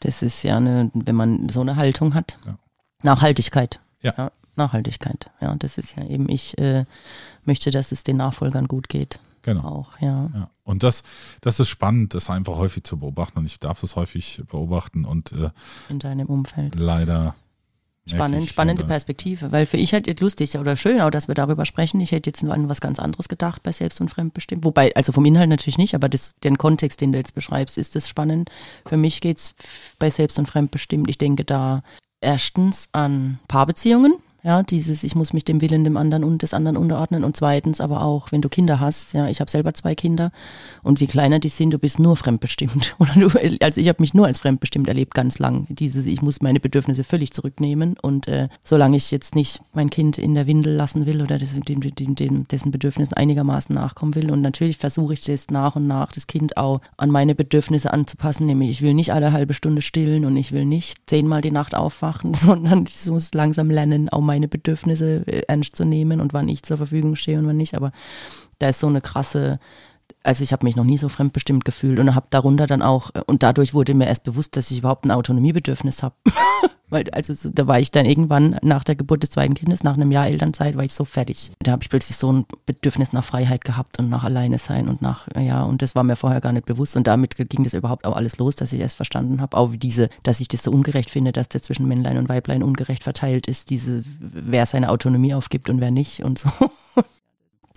Das 0.00 0.22
ist 0.22 0.42
ja 0.42 0.56
eine, 0.56 0.90
wenn 0.94 1.14
man 1.14 1.48
so 1.48 1.60
eine 1.60 1.76
Haltung 1.76 2.14
hat. 2.14 2.38
Ja. 2.46 2.58
Nachhaltigkeit. 3.02 3.80
Ja. 4.02 4.32
Nachhaltigkeit. 4.56 5.30
Ja, 5.40 5.54
das 5.54 5.78
ist 5.78 5.96
ja 5.96 6.04
eben, 6.04 6.28
ich 6.28 6.58
äh, 6.58 6.84
möchte, 7.44 7.70
dass 7.70 7.92
es 7.92 8.02
den 8.02 8.16
Nachfolgern 8.16 8.68
gut 8.68 8.88
geht. 8.88 9.20
Genau. 9.42 9.62
Auch, 9.62 9.98
ja. 10.00 10.30
Ja. 10.34 10.50
Und 10.64 10.82
das, 10.82 11.02
das 11.40 11.60
ist 11.60 11.68
spannend, 11.68 12.14
das 12.14 12.30
einfach 12.30 12.56
häufig 12.56 12.84
zu 12.84 12.98
beobachten. 12.98 13.38
Und 13.38 13.46
ich 13.46 13.58
darf 13.58 13.82
es 13.82 13.96
häufig 13.96 14.42
beobachten 14.48 15.04
und 15.04 15.32
äh, 15.32 15.50
In 15.88 15.98
deinem 15.98 16.26
Umfeld. 16.26 16.74
leider. 16.74 17.34
Spannend, 18.06 18.48
spannende 18.48 18.82
Perspektive, 18.82 19.52
weil 19.52 19.66
für 19.66 19.76
ich 19.76 19.92
halt 19.92 20.08
jetzt 20.08 20.20
lustig 20.20 20.56
oder 20.58 20.74
schön, 20.74 21.00
auch 21.00 21.10
dass 21.10 21.28
wir 21.28 21.34
darüber 21.36 21.64
sprechen. 21.64 22.00
Ich 22.00 22.10
hätte 22.10 22.30
jetzt 22.30 22.42
an 22.42 22.68
was 22.68 22.80
ganz 22.80 22.98
anderes 22.98 23.28
gedacht 23.28 23.62
bei 23.62 23.70
Selbst- 23.70 24.00
und 24.00 24.08
Fremdbestimmt. 24.08 24.64
Wobei, 24.64 24.92
also 24.96 25.12
vom 25.12 25.24
Inhalt 25.26 25.48
natürlich 25.48 25.78
nicht, 25.78 25.94
aber 25.94 26.08
das, 26.08 26.34
den 26.42 26.58
Kontext, 26.58 27.00
den 27.00 27.12
du 27.12 27.18
jetzt 27.18 27.34
beschreibst, 27.34 27.78
ist 27.78 27.94
das 27.94 28.08
spannend. 28.08 28.50
Für 28.86 28.96
mich 28.96 29.20
geht 29.20 29.38
es 29.38 29.54
bei 29.98 30.10
Selbst- 30.10 30.38
und 30.40 30.46
Fremdbestimmt, 30.46 31.08
ich 31.08 31.18
denke 31.18 31.44
da 31.44 31.82
erstens 32.20 32.88
an 32.92 33.38
Paarbeziehungen, 33.46 34.14
ja, 34.42 34.62
dieses, 34.62 35.04
ich 35.04 35.14
muss 35.14 35.32
mich 35.32 35.44
dem 35.44 35.60
Willen 35.60 35.84
dem 35.84 35.96
anderen 35.96 36.24
und 36.24 36.42
des 36.42 36.54
anderen 36.54 36.76
unterordnen. 36.76 37.24
Und 37.24 37.36
zweitens 37.36 37.80
aber 37.80 38.02
auch, 38.02 38.32
wenn 38.32 38.40
du 38.40 38.48
Kinder 38.48 38.80
hast, 38.80 39.12
ja, 39.12 39.28
ich 39.28 39.40
habe 39.40 39.50
selber 39.50 39.74
zwei 39.74 39.94
Kinder. 39.94 40.32
Und 40.82 41.00
je 41.00 41.06
kleiner 41.06 41.38
die 41.38 41.48
sind, 41.48 41.70
du 41.72 41.78
bist 41.78 41.98
nur 41.98 42.16
fremdbestimmt. 42.16 42.96
Oder 42.98 43.12
du, 43.14 43.28
also 43.62 43.80
ich 43.80 43.88
habe 43.88 44.00
mich 44.00 44.14
nur 44.14 44.26
als 44.26 44.38
fremdbestimmt 44.38 44.88
erlebt 44.88 45.14
ganz 45.14 45.38
lang, 45.38 45.66
dieses, 45.68 46.06
ich 46.06 46.22
muss 46.22 46.40
meine 46.40 46.60
Bedürfnisse 46.60 47.04
völlig 47.04 47.32
zurücknehmen. 47.32 47.96
Und 48.00 48.28
äh, 48.28 48.48
solange 48.64 48.96
ich 48.96 49.10
jetzt 49.10 49.34
nicht 49.34 49.60
mein 49.72 49.90
Kind 49.90 50.18
in 50.18 50.34
der 50.34 50.46
Windel 50.46 50.74
lassen 50.74 51.06
will 51.06 51.22
oder 51.22 51.38
das, 51.38 51.54
dem, 51.54 51.80
dem, 51.80 52.14
dem, 52.14 52.48
dessen 52.48 52.70
Bedürfnissen 52.70 53.14
einigermaßen 53.14 53.74
nachkommen 53.74 54.14
will. 54.14 54.30
Und 54.30 54.40
natürlich 54.40 54.78
versuche 54.78 55.12
ich 55.12 55.28
es 55.28 55.50
nach 55.50 55.76
und 55.76 55.86
nach, 55.86 56.12
das 56.12 56.26
Kind 56.26 56.56
auch 56.56 56.80
an 56.96 57.10
meine 57.10 57.34
Bedürfnisse 57.34 57.92
anzupassen, 57.92 58.46
nämlich 58.46 58.70
ich 58.70 58.82
will 58.82 58.94
nicht 58.94 59.12
alle 59.12 59.32
halbe 59.32 59.54
Stunde 59.54 59.82
stillen 59.82 60.24
und 60.24 60.36
ich 60.36 60.52
will 60.52 60.64
nicht 60.64 60.98
zehnmal 61.06 61.42
die 61.42 61.50
Nacht 61.50 61.74
aufwachen, 61.74 62.34
sondern 62.34 62.86
ich 62.88 63.06
muss 63.10 63.32
langsam 63.34 63.70
lernen, 63.70 64.08
auch 64.08 64.20
meine 64.30 64.46
Bedürfnisse 64.46 65.24
äh, 65.26 65.42
ernst 65.48 65.74
zu 65.74 65.84
nehmen 65.84 66.20
und 66.20 66.32
wann 66.32 66.48
ich 66.48 66.62
zur 66.62 66.76
Verfügung 66.76 67.16
stehe 67.16 67.38
und 67.38 67.46
wann 67.48 67.56
nicht. 67.56 67.74
Aber 67.74 67.90
da 68.60 68.68
ist 68.68 68.78
so 68.78 68.86
eine 68.86 69.00
krasse, 69.00 69.58
also 70.22 70.44
ich 70.44 70.52
habe 70.52 70.64
mich 70.64 70.76
noch 70.76 70.84
nie 70.84 70.98
so 70.98 71.08
fremdbestimmt 71.08 71.64
gefühlt 71.64 71.98
und 71.98 72.14
habe 72.14 72.26
darunter 72.30 72.66
dann 72.66 72.82
auch, 72.82 73.10
und 73.26 73.42
dadurch 73.42 73.74
wurde 73.74 73.94
mir 73.94 74.06
erst 74.06 74.24
bewusst, 74.24 74.56
dass 74.56 74.70
ich 74.70 74.78
überhaupt 74.78 75.04
ein 75.04 75.10
Autonomiebedürfnis 75.10 76.02
habe. 76.02 76.14
Weil, 76.90 77.08
also 77.10 77.32
so, 77.32 77.50
da 77.50 77.68
war 77.68 77.78
ich 77.78 77.92
dann 77.92 78.04
irgendwann 78.04 78.58
nach 78.62 78.82
der 78.82 78.96
Geburt 78.96 79.22
des 79.22 79.30
zweiten 79.30 79.54
Kindes, 79.54 79.84
nach 79.84 79.94
einem 79.94 80.10
Jahr 80.10 80.26
Elternzeit, 80.26 80.76
war 80.76 80.84
ich 80.84 80.92
so 80.92 81.04
fertig. 81.04 81.52
Da 81.60 81.70
habe 81.70 81.84
ich 81.84 81.88
plötzlich 81.88 82.16
so 82.16 82.32
ein 82.32 82.46
Bedürfnis 82.66 83.12
nach 83.12 83.22
Freiheit 83.22 83.64
gehabt 83.64 84.00
und 84.00 84.08
nach 84.08 84.24
Alleine 84.24 84.58
sein 84.58 84.88
und 84.88 85.00
nach, 85.00 85.28
ja, 85.38 85.62
und 85.62 85.82
das 85.82 85.94
war 85.94 86.02
mir 86.02 86.16
vorher 86.16 86.40
gar 86.40 86.52
nicht 86.52 86.66
bewusst. 86.66 86.96
Und 86.96 87.06
damit 87.06 87.36
ging 87.36 87.62
das 87.62 87.74
überhaupt 87.74 88.06
auch 88.06 88.16
alles 88.16 88.38
los, 88.38 88.56
dass 88.56 88.72
ich 88.72 88.80
erst 88.80 88.96
verstanden 88.96 89.40
habe, 89.40 89.56
auch 89.56 89.70
wie 89.70 89.78
diese, 89.78 90.08
dass 90.24 90.40
ich 90.40 90.48
das 90.48 90.64
so 90.64 90.72
ungerecht 90.72 91.10
finde, 91.10 91.30
dass 91.30 91.48
das 91.48 91.62
zwischen 91.62 91.86
Männlein 91.86 92.18
und 92.18 92.28
Weiblein 92.28 92.64
ungerecht 92.64 93.04
verteilt 93.04 93.46
ist, 93.46 93.70
diese, 93.70 94.02
wer 94.18 94.66
seine 94.66 94.90
Autonomie 94.90 95.34
aufgibt 95.34 95.70
und 95.70 95.80
wer 95.80 95.92
nicht 95.92 96.24
und 96.24 96.40
so 96.40 96.50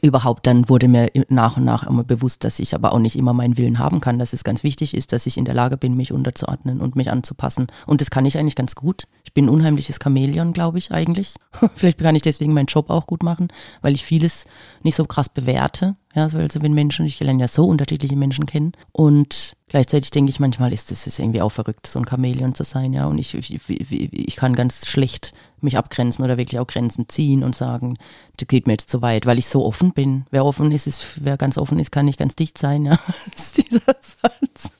überhaupt 0.04 0.46
dann 0.46 0.68
wurde 0.68 0.90
mir 0.90 1.10
nach 1.30 1.56
und 1.56 1.64
nach 1.64 1.88
immer 1.88 2.04
bewusst, 2.04 2.44
dass 2.44 2.60
ich 2.60 2.76
aber 2.76 2.92
auch 2.92 3.00
nicht 3.00 3.16
immer 3.16 3.34
meinen 3.34 3.58
Willen 3.58 3.80
haben 3.80 4.02
kann, 4.02 4.20
dass 4.20 4.34
es 4.34 4.44
ganz 4.44 4.64
wichtig 4.64 4.94
ist, 4.94 5.14
dass 5.14 5.26
ich 5.26 5.38
in 5.38 5.46
der 5.46 5.54
Lage 5.54 5.78
bin, 5.78 5.96
mich 5.96 6.12
unterzuordnen 6.12 6.82
und 6.82 6.98
mich 6.98 7.10
anzupassen. 7.10 7.68
Und 7.88 8.02
das 8.02 8.12
kann 8.12 8.26
ich 8.26 8.38
eigentlich 8.38 8.56
ganz 8.56 8.76
gut. 8.76 9.08
Ich 9.24 9.34
bin 9.34 9.46
ein 9.46 9.50
unheimliches 9.50 10.00
Chamäleon, 10.04 10.52
glaube 10.52 10.78
ich 10.78 10.92
eigentlich. 10.92 11.36
Vielleicht 11.76 12.00
kann 12.00 12.16
ich 12.16 12.22
deswegen 12.22 12.54
meinen 12.54 12.66
Job 12.66 12.90
auch 12.90 13.08
gut 13.08 13.24
machen, 13.24 13.48
weil 13.82 13.96
ich 13.96 14.04
vieles 14.04 14.46
nicht 14.84 14.96
so 14.96 15.06
krass 15.06 15.30
bewerte. 15.30 15.96
Ja, 16.15 16.24
also 16.24 16.62
wenn 16.62 16.74
Menschen, 16.74 17.05
ich 17.05 17.20
lerne 17.20 17.41
ja 17.41 17.48
so 17.48 17.65
unterschiedliche 17.65 18.15
Menschen 18.15 18.46
kennen 18.46 18.74
und 18.91 19.55
gleichzeitig 19.67 20.12
denke 20.12 20.29
ich 20.29 20.39
manchmal, 20.39 20.72
ist 20.72 20.91
es 20.91 21.20
irgendwie 21.20 21.41
auch 21.41 21.51
verrückt, 21.51 21.88
so 21.88 21.98
ein 21.98 22.08
Chamäleon 22.08 22.53
zu 22.53 22.63
sein, 22.63 22.93
ja. 22.93 23.08
Und 23.08 23.17
ich, 23.17 23.34
ich, 23.34 23.60
ich 23.70 24.36
kann 24.36 24.55
ganz 24.55 24.86
schlecht 24.86 25.34
mich 25.62 25.77
abgrenzen 25.77 26.24
oder 26.24 26.38
wirklich 26.38 26.60
auch 26.60 26.67
Grenzen 26.67 27.10
ziehen 27.10 27.43
und 27.43 27.55
sagen, 27.55 27.98
das 28.38 28.48
geht 28.48 28.67
mir 28.67 28.74
jetzt 28.74 28.91
zu 28.91 29.01
weit, 29.01 29.25
weil 29.25 29.39
ich 29.39 29.48
so 29.48 29.65
offen 29.65 29.91
bin. 29.91 30.25
Wer 30.29 30.46
offen 30.46 30.72
ist, 30.72 30.86
ist, 30.86 31.24
wer 31.24 31.38
ganz 31.38 31.58
offen 31.58 31.79
ist, 31.79 31.91
kann 31.91 32.05
nicht 32.05 32.20
ganz 32.20 32.36
dicht 32.36 32.60
sein, 32.60 32.86
ja. 32.86 33.00
Das 33.32 33.46
ist 33.46 33.72
dieser 33.72 33.96
Satz. 34.22 34.72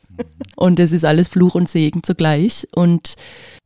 Und 0.56 0.80
es 0.80 0.92
ist 0.92 1.06
alles 1.06 1.28
Fluch 1.28 1.56
und 1.56 1.68
Segen 1.68 2.04
zugleich. 2.04 2.68
Und 2.76 3.16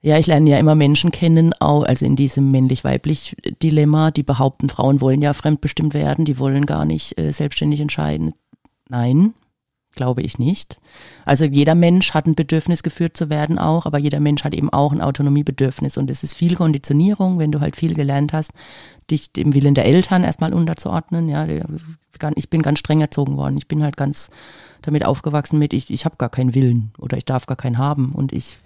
ja, 0.01 0.18
ich 0.18 0.27
lerne 0.27 0.50
ja 0.50 0.60
immer 0.60 0.75
Menschen 0.75 1.12
kennen, 1.12 1.54
auch, 1.60 1.84
also 1.84 2.06
in 2.06 2.16
diesem 2.16 2.51
männlich-weiblich 2.51 3.36
Dilemma, 3.63 4.12
die 4.12 4.24
behaupten, 4.24 4.70
Frauen 4.70 5.01
wollen 5.01 5.22
ja 5.22 5.34
fremdbestimmt 5.34 5.94
werden, 5.94 6.25
die 6.25 6.38
wollen 6.38 6.66
gar 6.66 6.86
nicht 6.86 7.20
äh, 7.20 7.32
selbstständig 7.32 7.80
entscheiden. 7.80 8.34
Nein, 8.89 9.34
glaube 9.98 10.22
ich 10.22 10.38
nicht. 10.38 10.80
Also 11.25 11.46
jeder 11.46 11.75
Mensch 11.75 12.13
hat 12.13 12.27
ein 12.27 12.36
Bedürfnis 12.36 12.84
geführt 12.84 13.18
zu 13.18 13.30
werden 13.30 13.58
auch, 13.58 13.86
aber 13.86 13.98
jeder 13.98 14.20
Mensch 14.20 14.44
hat 14.44 14.54
eben 14.54 14.70
auch 14.70 14.92
ein 14.92 15.01
Autonomiebedürfnis 15.01 15.98
und 15.98 16.10
es 16.10 16.24
ist 16.24 16.34
viel 16.34 16.56
Konditionierung, 16.56 17.39
wenn 17.39 17.51
du 17.51 17.60
halt 17.60 17.75
viel 17.75 17.96
gelernt 17.96 18.32
hast, 18.32 18.51
dich 19.10 19.34
dem 19.34 19.54
Willen 19.54 19.74
der 19.74 19.86
Eltern 19.86 20.24
erstmal 20.24 20.54
unterzuordnen. 20.54 21.27
Ja, 21.27 21.48
ich 22.36 22.50
bin 22.50 22.62
ganz 22.62 22.80
streng 22.80 23.01
erzogen 23.01 23.36
worden. 23.36 23.58
Ich 23.58 23.68
bin 23.68 23.84
halt 23.84 23.98
ganz 23.98 24.30
damit 24.84 25.06
aufgewachsen 25.06 25.58
mit, 25.60 25.74
ich, 25.74 25.89
ich 25.89 26.06
habe 26.06 26.18
gar 26.18 26.30
keinen 26.30 26.54
Willen 26.54 26.92
oder 27.00 27.18
ich 27.18 27.25
darf 27.25 27.48
gar 27.48 27.58
keinen 27.58 27.77
haben 27.80 28.12
und 28.13 28.32
ich 28.32 28.60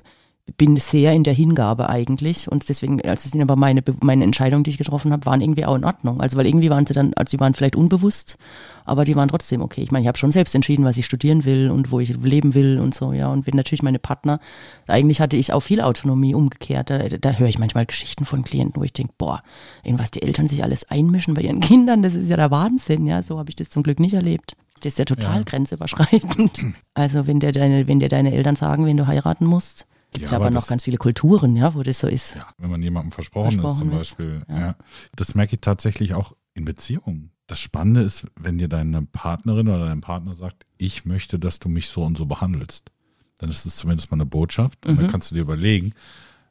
bin 0.57 0.77
sehr 0.77 1.13
in 1.13 1.23
der 1.23 1.33
Hingabe 1.33 1.89
eigentlich 1.89 2.51
und 2.51 2.67
deswegen, 2.69 3.01
als 3.01 3.25
es 3.25 3.39
aber 3.39 3.55
meine, 3.55 3.83
meine 4.01 4.23
Entscheidungen, 4.23 4.63
die 4.63 4.71
ich 4.71 4.77
getroffen 4.77 5.11
habe, 5.11 5.25
waren 5.25 5.41
irgendwie 5.41 5.65
auch 5.65 5.75
in 5.75 5.85
Ordnung. 5.85 6.21
Also 6.21 6.37
weil 6.37 6.45
irgendwie 6.45 6.69
waren 6.69 6.85
sie 6.85 6.93
dann, 6.93 7.13
also 7.15 7.31
sie 7.31 7.39
waren 7.39 7.53
vielleicht 7.53 7.75
unbewusst, 7.75 8.37
aber 8.85 9.05
die 9.05 9.15
waren 9.15 9.29
trotzdem 9.29 9.61
okay. 9.61 9.81
Ich 9.81 9.91
meine, 9.91 10.03
ich 10.03 10.07
habe 10.07 10.17
schon 10.17 10.31
selbst 10.31 10.55
entschieden, 10.55 10.83
was 10.83 10.97
ich 10.97 11.05
studieren 11.05 11.45
will 11.45 11.69
und 11.69 11.91
wo 11.91 11.99
ich 11.99 12.15
leben 12.17 12.53
will 12.53 12.79
und 12.79 12.93
so, 12.93 13.13
ja. 13.13 13.31
Und 13.31 13.47
wenn 13.47 13.55
natürlich 13.55 13.83
meine 13.83 13.99
Partner, 13.99 14.39
eigentlich 14.87 15.21
hatte 15.21 15.37
ich 15.37 15.53
auch 15.53 15.61
viel 15.61 15.81
Autonomie 15.81 16.35
umgekehrt. 16.35 16.89
Da, 16.89 16.97
da 16.97 17.31
höre 17.33 17.47
ich 17.47 17.59
manchmal 17.59 17.85
Geschichten 17.85 18.25
von 18.25 18.43
Klienten, 18.43 18.81
wo 18.81 18.83
ich 18.83 18.93
denke, 18.93 19.13
boah, 19.17 19.43
in 19.83 19.99
was 19.99 20.11
die 20.11 20.21
Eltern 20.21 20.47
sich 20.47 20.63
alles 20.63 20.89
einmischen 20.89 21.33
bei 21.33 21.41
ihren 21.41 21.59
Kindern, 21.61 22.03
das 22.03 22.15
ist 22.15 22.29
ja 22.29 22.37
der 22.37 22.51
Wahnsinn, 22.51 23.05
ja. 23.05 23.23
So 23.23 23.39
habe 23.39 23.49
ich 23.49 23.55
das 23.55 23.69
zum 23.69 23.83
Glück 23.83 23.99
nicht 23.99 24.13
erlebt. 24.13 24.55
Das 24.75 24.93
ist 24.93 24.99
ja 24.99 25.05
total 25.05 25.37
ja. 25.37 25.43
grenzüberschreitend. 25.43 26.65
Also 26.93 27.25
wenn 27.25 27.39
dir 27.39 27.53
deine, 27.53 27.87
wenn 27.87 28.01
dir 28.01 28.09
deine 28.09 28.33
Eltern 28.33 28.57
sagen, 28.57 28.85
wenn 28.85 28.97
du 28.97 29.07
heiraten 29.07 29.45
musst, 29.45 29.87
Gibt 30.11 30.25
es 30.25 30.31
ja, 30.31 30.37
aber, 30.37 30.47
aber 30.47 30.55
noch 30.55 30.67
ganz 30.67 30.83
viele 30.83 30.97
Kulturen, 30.97 31.55
ja, 31.55 31.73
wo 31.73 31.83
das 31.83 31.99
so 31.99 32.07
ist. 32.07 32.35
Ja, 32.35 32.47
wenn 32.57 32.69
man 32.69 32.83
jemandem 32.83 33.11
versprochen, 33.11 33.61
versprochen 33.61 33.71
ist 33.71 33.77
zum 33.79 33.89
Beispiel. 33.91 34.41
Ist, 34.41 34.49
ja. 34.49 34.59
ja. 34.59 34.75
Das 35.15 35.35
merke 35.35 35.55
ich 35.55 35.61
tatsächlich 35.61 36.13
auch 36.13 36.35
in 36.53 36.65
Beziehungen. 36.65 37.31
Das 37.47 37.59
Spannende 37.59 38.01
ist, 38.01 38.25
wenn 38.35 38.57
dir 38.57 38.67
deine 38.67 39.03
Partnerin 39.03 39.67
oder 39.69 39.85
dein 39.85 40.01
Partner 40.01 40.33
sagt, 40.33 40.65
ich 40.77 41.05
möchte, 41.05 41.39
dass 41.39 41.59
du 41.59 41.69
mich 41.69 41.89
so 41.89 42.03
und 42.03 42.17
so 42.17 42.25
behandelst. 42.25 42.91
Dann 43.39 43.49
ist 43.49 43.65
es 43.65 43.77
zumindest 43.77 44.11
mal 44.11 44.17
eine 44.17 44.25
Botschaft. 44.25 44.85
Und 44.85 44.97
dann 44.97 45.05
mhm. 45.05 45.09
kannst 45.09 45.31
du 45.31 45.35
dir 45.35 45.41
überlegen, 45.41 45.93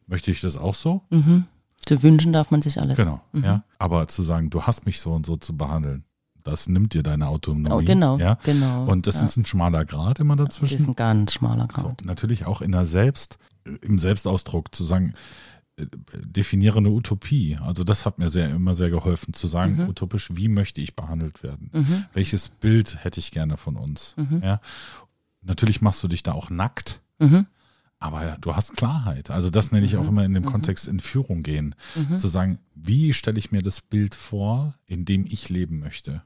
möchte 0.07 0.31
ich 0.31 0.41
das 0.41 0.57
auch 0.57 0.75
so? 0.75 1.03
Mhm. 1.11 1.45
Zu 1.85 2.03
wünschen 2.03 2.33
darf 2.33 2.51
man 2.51 2.63
sich 2.63 2.81
alles. 2.81 2.97
Genau, 2.97 3.21
mhm. 3.33 3.45
ja. 3.45 3.65
Aber 3.79 4.09
zu 4.09 4.23
sagen, 4.23 4.51
du 4.51 4.63
hast 4.63 4.87
mich 4.87 5.01
so 5.01 5.13
und 5.13 5.25
so 5.25 5.37
zu 5.37 5.57
behandeln, 5.57 6.05
das 6.43 6.69
nimmt 6.69 6.95
dir 6.95 7.03
deine 7.03 7.29
Autonomie. 7.29 7.71
Oh, 7.71 7.83
genau, 7.85 8.19
ja? 8.19 8.39
genau. 8.45 8.85
Und 8.85 9.07
das 9.07 9.17
ja. 9.17 9.25
ist 9.25 9.37
ein 9.37 9.47
schmaler 9.47 9.85
Grad 9.85 10.21
immer 10.21 10.37
dazwischen. 10.37 10.75
Das 10.75 10.81
ist 10.81 10.89
ein 10.89 10.97
ganz 10.97 11.35
schmaler 11.35 11.67
Grad. 11.67 12.01
So, 12.01 12.07
natürlich 12.07 12.47
auch 12.47 12.61
in 12.61 12.73
der 12.73 12.87
Selbst, 12.87 13.39
im 13.65 13.99
Selbstausdruck 13.99 14.75
zu 14.75 14.85
sagen, 14.85 15.15
äh, 15.77 15.87
definiere 16.25 16.79
eine 16.79 16.91
Utopie. 16.91 17.57
Also 17.61 17.85
das 17.85 18.05
hat 18.05 18.19
mir 18.19 18.29
sehr, 18.29 18.51
immer 18.51 18.75
sehr 18.75 18.91
geholfen, 18.91 19.35
zu 19.35 19.47
sagen, 19.47 19.77
mhm. 19.77 19.89
utopisch, 19.89 20.29
wie 20.33 20.49
möchte 20.49 20.81
ich 20.81 20.97
behandelt 20.97 21.43
werden? 21.43 21.71
Mhm. 21.73 22.05
Welches 22.13 22.49
Bild 22.49 23.03
hätte 23.05 23.21
ich 23.21 23.31
gerne 23.31 23.57
von 23.57 23.77
uns? 23.77 24.15
Mhm. 24.17 24.41
Ja? 24.43 24.61
Natürlich 25.43 25.81
machst 25.81 26.03
du 26.03 26.09
dich 26.09 26.23
da 26.23 26.33
auch 26.33 26.51
nackt. 26.51 27.01
Mhm. 27.19 27.47
Aber 28.03 28.39
du 28.41 28.57
hast 28.57 28.79
Klarheit. 28.79 29.31
Also 29.31 29.51
das 29.51 29.73
nenne 29.73 29.85
ich 29.85 29.99
auch 29.99 30.05
mhm. 30.05 30.09
immer 30.09 30.25
in 30.25 30.33
dem 30.33 30.45
mhm. 30.45 30.49
Kontext 30.49 30.89
in 30.89 31.01
Führung 31.01 31.43
gehen. 31.43 31.75
Zu 32.17 32.29
sagen, 32.29 32.59
wie 32.75 33.13
stelle 33.13 33.39
ich 33.39 33.53
mir 33.53 33.61
das 33.61 33.83
Bild 33.83 34.15
vor, 34.15 34.75
in 34.87 35.05
dem 35.05 35.27
ich 35.27 35.51
leben 35.51 35.81
möchte? 35.81 36.23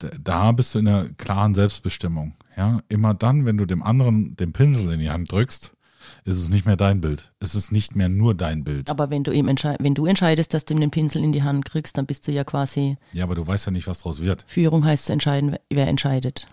Da, 0.00 0.08
da, 0.20 0.52
bist 0.52 0.74
du 0.74 0.80
in 0.80 0.88
einer 0.88 1.08
klaren 1.10 1.54
Selbstbestimmung. 1.54 2.34
Ja, 2.56 2.80
immer 2.88 3.14
dann, 3.14 3.46
wenn 3.46 3.56
du 3.56 3.66
dem 3.66 3.84
anderen 3.84 4.36
den 4.36 4.52
Pinsel 4.52 4.92
in 4.92 4.98
die 4.98 5.10
Hand 5.10 5.30
drückst, 5.30 5.75
ist 6.24 6.36
es 6.36 6.48
nicht 6.48 6.66
mehr 6.66 6.76
dein 6.76 7.00
Bild. 7.00 7.32
Es 7.40 7.54
ist 7.54 7.72
nicht 7.72 7.96
mehr 7.96 8.08
nur 8.08 8.34
dein 8.34 8.64
Bild. 8.64 8.90
Aber 8.90 9.10
wenn 9.10 9.24
du 9.24 9.32
ihm 9.32 9.46
wenn 9.46 9.94
du 9.94 10.06
entscheidest, 10.06 10.54
dass 10.54 10.64
du 10.64 10.74
ihm 10.74 10.80
den 10.80 10.90
Pinsel 10.90 11.22
in 11.22 11.32
die 11.32 11.42
Hand 11.42 11.64
kriegst, 11.64 11.96
dann 11.98 12.06
bist 12.06 12.26
du 12.26 12.32
ja 12.32 12.44
quasi. 12.44 12.96
Ja, 13.12 13.24
aber 13.24 13.34
du 13.34 13.46
weißt 13.46 13.66
ja 13.66 13.72
nicht, 13.72 13.86
was 13.86 13.98
daraus 13.98 14.20
wird. 14.20 14.44
Führung 14.46 14.84
heißt 14.84 15.06
zu 15.06 15.12
entscheiden, 15.12 15.56
wer 15.70 15.86
entscheidet. 15.86 16.48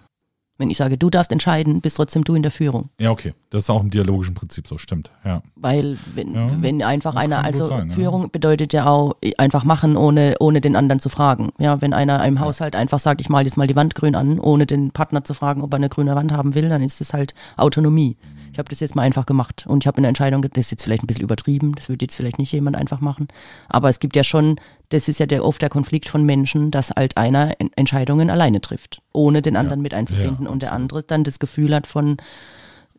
Wenn 0.57 0.69
ich 0.69 0.77
sage, 0.77 0.99
du 0.99 1.09
darfst 1.09 1.31
entscheiden, 1.31 1.81
bist 1.81 1.97
trotzdem 1.97 2.23
du 2.23 2.35
in 2.35 2.43
der 2.43 2.51
Führung. 2.51 2.89
Ja, 2.99 3.09
okay. 3.09 3.33
Das 3.49 3.63
ist 3.63 3.69
auch 3.71 3.81
im 3.81 3.89
dialogischen 3.89 4.35
Prinzip 4.35 4.67
so, 4.67 4.77
stimmt. 4.77 5.09
Ja. 5.25 5.41
Weil, 5.55 5.97
wenn, 6.13 6.33
ja, 6.35 6.47
wenn 6.61 6.83
einfach 6.83 7.15
einer, 7.15 7.43
also 7.43 7.65
sein, 7.65 7.91
Führung 7.91 8.23
ja. 8.23 8.27
bedeutet 8.31 8.71
ja 8.71 8.85
auch 8.85 9.15
einfach 9.37 9.63
machen, 9.63 9.97
ohne, 9.97 10.35
ohne 10.39 10.61
den 10.61 10.75
anderen 10.75 10.99
zu 10.99 11.09
fragen. 11.09 11.51
Ja, 11.57 11.81
wenn 11.81 11.93
einer 11.93 12.23
im 12.25 12.39
Haushalt 12.39 12.75
einfach 12.75 12.99
sagt, 12.99 13.19
ich 13.19 13.29
male 13.29 13.45
jetzt 13.45 13.57
mal 13.57 13.67
die 13.67 13.75
Wand 13.75 13.95
grün 13.95 14.15
an, 14.15 14.39
ohne 14.39 14.67
den 14.67 14.91
Partner 14.91 15.23
zu 15.23 15.33
fragen, 15.33 15.63
ob 15.63 15.73
er 15.73 15.77
eine 15.77 15.89
grüne 15.89 16.15
Wand 16.15 16.31
haben 16.31 16.53
will, 16.53 16.69
dann 16.69 16.83
ist 16.83 17.01
das 17.01 17.13
halt 17.13 17.33
Autonomie. 17.57 18.15
Ich 18.51 18.59
habe 18.59 18.69
das 18.69 18.79
jetzt 18.79 18.95
mal 18.95 19.01
einfach 19.01 19.25
gemacht 19.25 19.65
und 19.67 19.83
ich 19.83 19.87
habe 19.87 19.97
eine 19.97 20.07
Entscheidung, 20.07 20.43
das 20.43 20.51
ist 20.55 20.69
jetzt 20.69 20.83
vielleicht 20.83 21.03
ein 21.03 21.07
bisschen 21.07 21.23
übertrieben, 21.23 21.73
das 21.73 21.89
würde 21.89 22.05
jetzt 22.05 22.15
vielleicht 22.15 22.37
nicht 22.37 22.51
jemand 22.51 22.75
einfach 22.75 23.01
machen, 23.01 23.27
aber 23.67 23.89
es 23.89 23.99
gibt 23.99 24.15
ja 24.15 24.23
schon, 24.23 24.57
das 24.93 25.07
ist 25.07 25.19
ja 25.19 25.25
der, 25.25 25.43
oft 25.43 25.59
der 25.59 25.69
Konflikt 25.69 26.07
von 26.07 26.23
Menschen, 26.23 26.69
dass 26.69 26.91
halt 26.91 27.17
einer 27.17 27.55
Entscheidungen 27.75 28.29
alleine 28.29 28.61
trifft, 28.61 29.01
ohne 29.11 29.41
den 29.41 29.55
anderen 29.55 29.79
ja. 29.79 29.83
mit 29.83 29.93
einzubinden 29.95 30.45
ja, 30.45 30.51
und 30.51 30.61
der 30.61 30.71
andere 30.71 31.01
dann 31.01 31.23
das 31.23 31.39
Gefühl 31.39 31.73
hat 31.73 31.87
von, 31.87 32.17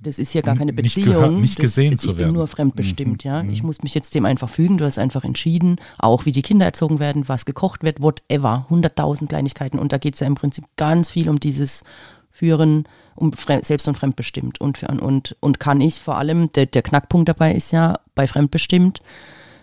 das 0.00 0.18
ist 0.18 0.34
ja 0.34 0.40
gar 0.40 0.56
keine 0.56 0.72
Beziehung. 0.72 1.06
Nicht, 1.06 1.14
gehört, 1.14 1.32
nicht 1.40 1.58
gesehen 1.60 1.92
das, 1.92 2.00
zu 2.00 2.08
werden. 2.08 2.18
Ich 2.18 2.26
bin 2.26 2.34
nur 2.34 2.48
fremdbestimmt, 2.48 3.24
mhm. 3.24 3.30
ja. 3.30 3.42
Ich 3.44 3.62
mhm. 3.62 3.68
muss 3.68 3.84
mich 3.84 3.94
jetzt 3.94 4.12
dem 4.16 4.24
einfach 4.24 4.48
fügen. 4.48 4.76
Du 4.76 4.84
hast 4.84 4.98
einfach 4.98 5.22
entschieden, 5.22 5.76
auch 5.96 6.26
wie 6.26 6.32
die 6.32 6.42
Kinder 6.42 6.66
erzogen 6.66 6.98
werden, 6.98 7.28
was 7.28 7.44
gekocht 7.44 7.84
wird, 7.84 8.02
whatever. 8.02 8.66
Hunderttausend 8.68 9.30
Kleinigkeiten. 9.30 9.78
Und 9.78 9.92
da 9.92 9.98
geht 9.98 10.14
es 10.14 10.20
ja 10.20 10.26
im 10.26 10.34
Prinzip 10.34 10.64
ganz 10.76 11.10
viel 11.10 11.28
um 11.28 11.38
dieses 11.38 11.84
Führen, 12.32 12.88
um 13.14 13.30
selbst 13.62 13.86
und 13.86 13.96
fremdbestimmt. 13.96 14.60
Und, 14.60 14.82
und, 14.82 15.36
und 15.38 15.60
kann 15.60 15.80
ich 15.80 16.00
vor 16.00 16.16
allem, 16.16 16.50
der, 16.50 16.66
der 16.66 16.82
Knackpunkt 16.82 17.28
dabei 17.28 17.54
ist 17.54 17.70
ja 17.70 18.00
bei 18.16 18.26
fremdbestimmt, 18.26 19.00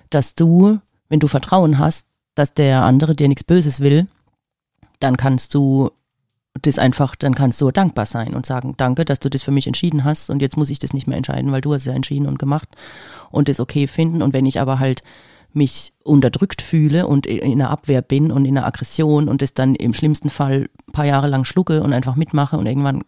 dass 0.10 0.36
du, 0.36 0.80
wenn 1.10 1.20
du 1.20 1.28
Vertrauen 1.28 1.78
hast, 1.78 2.08
dass 2.36 2.54
der 2.54 2.84
andere 2.84 3.16
dir 3.16 3.28
nichts 3.28 3.44
Böses 3.44 3.80
will, 3.80 4.08
dann 5.00 5.18
kannst 5.18 5.54
du 5.54 5.92
das 6.62 6.78
einfach, 6.78 7.16
dann 7.16 7.34
kannst 7.34 7.62
du 7.62 7.72
dankbar 7.72 8.06
sein 8.06 8.34
und 8.36 8.46
sagen, 8.46 8.76
danke, 8.78 9.06
dass 9.06 9.20
du 9.20 9.30
das 9.30 9.44
für 9.44 9.52
mich 9.52 9.68
entschieden 9.68 10.04
hast 10.04 10.30
und 10.30 10.42
jetzt 10.42 10.58
muss 10.58 10.70
ich 10.70 10.80
das 10.80 10.94
nicht 10.94 11.08
mehr 11.08 11.18
entscheiden, 11.18 11.52
weil 11.52 11.62
du 11.62 11.74
hast 11.74 11.82
es 11.82 11.88
ja 11.88 11.94
entschieden 11.94 12.28
und 12.28 12.40
gemacht 12.40 12.68
und 13.32 13.48
das 13.48 13.60
okay 13.60 13.88
finden. 13.88 14.22
Und 14.22 14.34
wenn 14.34 14.46
ich 14.46 14.60
aber 14.60 14.80
halt 14.80 15.02
mich 15.54 15.94
unterdrückt 16.04 16.62
fühle 16.62 17.08
und 17.08 17.26
in 17.26 17.54
einer 17.54 17.70
Abwehr 17.70 18.02
bin 18.02 18.32
und 18.32 18.46
in 18.46 18.58
einer 18.58 18.68
Aggression 18.68 19.28
und 19.28 19.42
es 19.42 19.54
dann 19.54 19.76
im 19.76 19.94
schlimmsten 19.94 20.30
Fall 20.30 20.70
ein 20.88 20.92
paar 20.94 21.06
Jahre 21.06 21.28
lang 21.28 21.44
schlucke 21.44 21.84
und 21.84 21.94
einfach 21.94 22.16
mitmache 22.16 22.58
und 22.58 22.66
irgendwann 22.66 23.04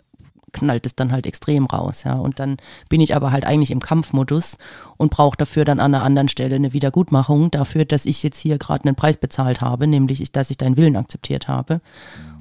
knallt 0.53 0.86
es 0.86 0.95
dann 0.95 1.12
halt 1.12 1.25
extrem 1.25 1.65
raus, 1.65 2.03
ja. 2.03 2.15
Und 2.15 2.39
dann 2.39 2.57
bin 2.89 3.01
ich 3.01 3.15
aber 3.15 3.31
halt 3.31 3.45
eigentlich 3.45 3.72
im 3.72 3.81
Kampfmodus 3.81 4.57
und 4.98 5.12
brauche 5.12 5.38
dafür 5.38 5.65
dann 5.65 5.79
an 5.79 5.93
einer 5.93 6.03
anderen 6.03 6.29
Stelle 6.29 6.55
eine 6.55 6.74
Wiedergutmachung 6.74 7.51
dafür, 7.51 7.86
dass 7.86 8.05
ich 8.05 8.24
jetzt 8.24 8.38
hier 8.38 8.57
gerade 8.57 8.86
einen 8.86 8.95
Preis 8.95 9.17
bezahlt 9.17 9.62
habe, 9.62 9.88
nämlich 9.88 10.31
dass 10.31 10.50
ich 10.50 10.57
deinen 10.57 10.77
Willen 10.77 10.95
akzeptiert 10.95 11.48
habe. 11.48 11.81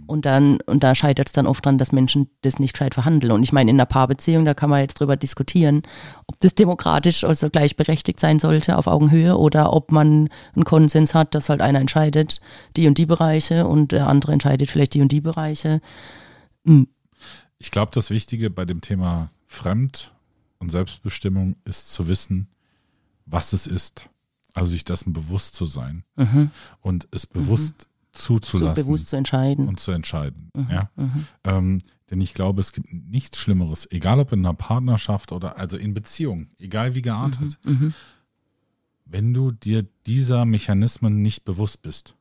Und 0.06 0.26
dann, 0.26 0.58
und 0.66 0.82
da 0.82 0.94
scheitert 0.94 1.28
es 1.28 1.32
dann 1.32 1.46
oft 1.46 1.64
dran, 1.64 1.78
dass 1.78 1.92
Menschen 1.92 2.28
das 2.42 2.58
nicht 2.58 2.74
gescheit 2.74 2.94
verhandeln. 2.94 3.32
Und 3.32 3.42
ich 3.44 3.52
meine, 3.52 3.70
in 3.70 3.76
einer 3.76 3.86
Paarbeziehung, 3.86 4.44
da 4.44 4.52
kann 4.52 4.68
man 4.68 4.80
jetzt 4.80 5.00
drüber 5.00 5.16
diskutieren, 5.16 5.82
ob 6.26 6.38
das 6.40 6.54
demokratisch, 6.54 7.24
also 7.24 7.48
gleichberechtigt 7.48 8.20
sein 8.20 8.38
sollte, 8.38 8.76
auf 8.76 8.88
Augenhöhe, 8.88 9.38
oder 9.38 9.72
ob 9.72 9.92
man 9.92 10.28
einen 10.54 10.64
Konsens 10.64 11.14
hat, 11.14 11.34
dass 11.34 11.48
halt 11.48 11.62
einer 11.62 11.80
entscheidet, 11.80 12.40
die 12.76 12.88
und 12.88 12.98
die 12.98 13.06
Bereiche 13.06 13.66
und 13.66 13.92
der 13.92 14.06
andere 14.06 14.32
entscheidet 14.32 14.70
vielleicht 14.70 14.94
die 14.94 15.00
und 15.00 15.12
die 15.12 15.20
Bereiche. 15.20 15.80
Hm. 16.66 16.88
Ich 17.62 17.70
glaube, 17.70 17.92
das 17.94 18.10
Wichtige 18.10 18.50
bei 18.50 18.64
dem 18.64 18.80
Thema 18.80 19.30
Fremd- 19.46 20.12
und 20.58 20.70
Selbstbestimmung 20.70 21.54
ist 21.64 21.92
zu 21.92 22.08
wissen, 22.08 22.48
was 23.24 23.52
es 23.52 23.68
ist. 23.68 24.10
Also 24.52 24.72
sich 24.72 24.84
dessen 24.84 25.12
bewusst 25.12 25.54
zu 25.54 25.64
sein 25.64 26.02
mhm. 26.16 26.50
und 26.80 27.06
es 27.12 27.24
bewusst 27.24 27.86
mhm 27.86 27.92
zuzulassen. 28.12 28.82
So 28.82 28.88
bewusst 28.88 29.08
zu 29.08 29.16
entscheiden. 29.16 29.68
Und 29.68 29.80
zu 29.80 29.90
entscheiden. 29.92 30.50
Mhm, 30.54 30.66
ja. 30.70 30.90
Mhm. 30.96 31.26
Ähm, 31.44 31.78
denn 32.10 32.20
ich 32.20 32.34
glaube, 32.34 32.60
es 32.60 32.72
gibt 32.72 32.92
nichts 32.92 33.38
Schlimmeres, 33.38 33.88
egal 33.90 34.20
ob 34.20 34.32
in 34.32 34.40
einer 34.40 34.54
Partnerschaft 34.54 35.32
oder 35.32 35.56
also 35.56 35.76
in 35.76 35.94
Beziehung, 35.94 36.48
egal 36.58 36.94
wie 36.94 37.00
geartet, 37.00 37.58
mhm, 37.62 37.72
mhm. 37.72 37.94
wenn 39.06 39.32
du 39.32 39.50
dir 39.50 39.86
dieser 40.06 40.44
Mechanismen 40.44 41.22
nicht 41.22 41.44
bewusst 41.44 41.80
bist 41.80 42.16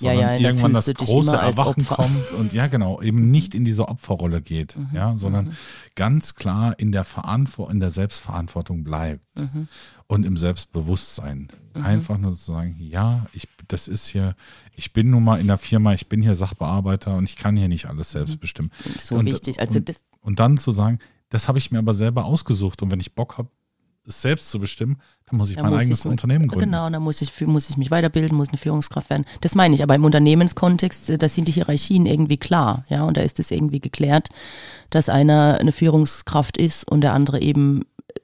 sondern 0.00 0.18
ja, 0.18 0.34
ja, 0.34 0.48
irgendwann 0.48 0.72
das 0.72 0.92
große 0.92 1.36
Erwachen 1.36 1.84
kommt 1.86 2.32
und 2.32 2.52
ja 2.52 2.66
genau, 2.66 3.00
eben 3.02 3.30
nicht 3.30 3.54
in 3.54 3.64
diese 3.64 3.88
Opferrolle 3.88 4.40
geht, 4.40 4.76
mhm, 4.76 4.88
ja, 4.92 5.14
sondern 5.14 5.46
mhm. 5.46 5.56
ganz 5.94 6.34
klar 6.34 6.78
in 6.78 6.90
der 6.90 7.04
Verantwortung, 7.04 7.74
in 7.74 7.80
der 7.80 7.90
Selbstverantwortung 7.90 8.82
bleibt 8.82 9.38
mhm. 9.38 9.68
und 10.06 10.24
im 10.24 10.36
Selbstbewusstsein. 10.36 11.48
Mhm. 11.74 11.84
Einfach 11.84 12.18
nur 12.18 12.34
zu 12.34 12.52
sagen, 12.52 12.76
ja, 12.78 13.26
ich, 13.32 13.46
das 13.68 13.88
ist 13.88 14.08
hier, 14.08 14.34
ich 14.74 14.92
bin 14.92 15.10
nun 15.10 15.22
mal 15.22 15.38
in 15.38 15.46
der 15.46 15.58
Firma, 15.58 15.92
ich 15.92 16.08
bin 16.08 16.22
hier 16.22 16.34
Sachbearbeiter 16.34 17.16
und 17.16 17.24
ich 17.24 17.36
kann 17.36 17.56
hier 17.56 17.68
nicht 17.68 17.86
alles 17.86 18.10
selbst 18.10 18.36
mhm. 18.36 18.40
bestimmen. 18.40 18.70
So 18.98 19.16
und, 19.16 19.26
wichtig. 19.26 19.60
Also 19.60 19.78
und, 19.78 19.92
und 20.22 20.40
dann 20.40 20.56
zu 20.56 20.72
sagen, 20.72 20.98
das 21.28 21.46
habe 21.46 21.58
ich 21.58 21.70
mir 21.70 21.78
aber 21.78 21.94
selber 21.94 22.24
ausgesucht 22.24 22.82
und 22.82 22.90
wenn 22.90 23.00
ich 23.00 23.14
Bock 23.14 23.38
habe, 23.38 23.50
es 24.10 24.20
selbst 24.20 24.50
zu 24.50 24.60
bestimmen, 24.60 25.00
dann 25.26 25.38
muss 25.38 25.50
ich 25.50 25.56
dann 25.56 25.64
mein 25.64 25.72
muss 25.72 25.80
eigenes 25.82 26.00
ich, 26.00 26.10
Unternehmen 26.10 26.48
gründen. 26.48 26.66
Genau, 26.66 26.90
dann 26.90 27.02
muss 27.02 27.22
ich, 27.22 27.40
muss 27.46 27.70
ich 27.70 27.76
mich 27.76 27.90
weiterbilden, 27.90 28.36
muss 28.36 28.48
eine 28.48 28.58
Führungskraft 28.58 29.10
werden. 29.10 29.24
Das 29.40 29.54
meine 29.54 29.74
ich, 29.74 29.82
aber 29.82 29.94
im 29.94 30.04
Unternehmenskontext, 30.04 31.10
äh, 31.10 31.18
da 31.18 31.28
sind 31.28 31.48
die 31.48 31.52
Hierarchien 31.52 32.06
irgendwie 32.06 32.36
klar, 32.36 32.84
ja, 32.88 33.04
und 33.04 33.16
da 33.16 33.22
ist 33.22 33.38
es 33.40 33.50
irgendwie 33.50 33.80
geklärt, 33.80 34.28
dass 34.90 35.08
einer 35.08 35.58
eine 35.60 35.72
Führungskraft 35.72 36.56
ist 36.56 36.86
und 36.86 37.00
der 37.00 37.14
andere 37.14 37.40
eben 37.40 37.82
äh, 38.08 38.20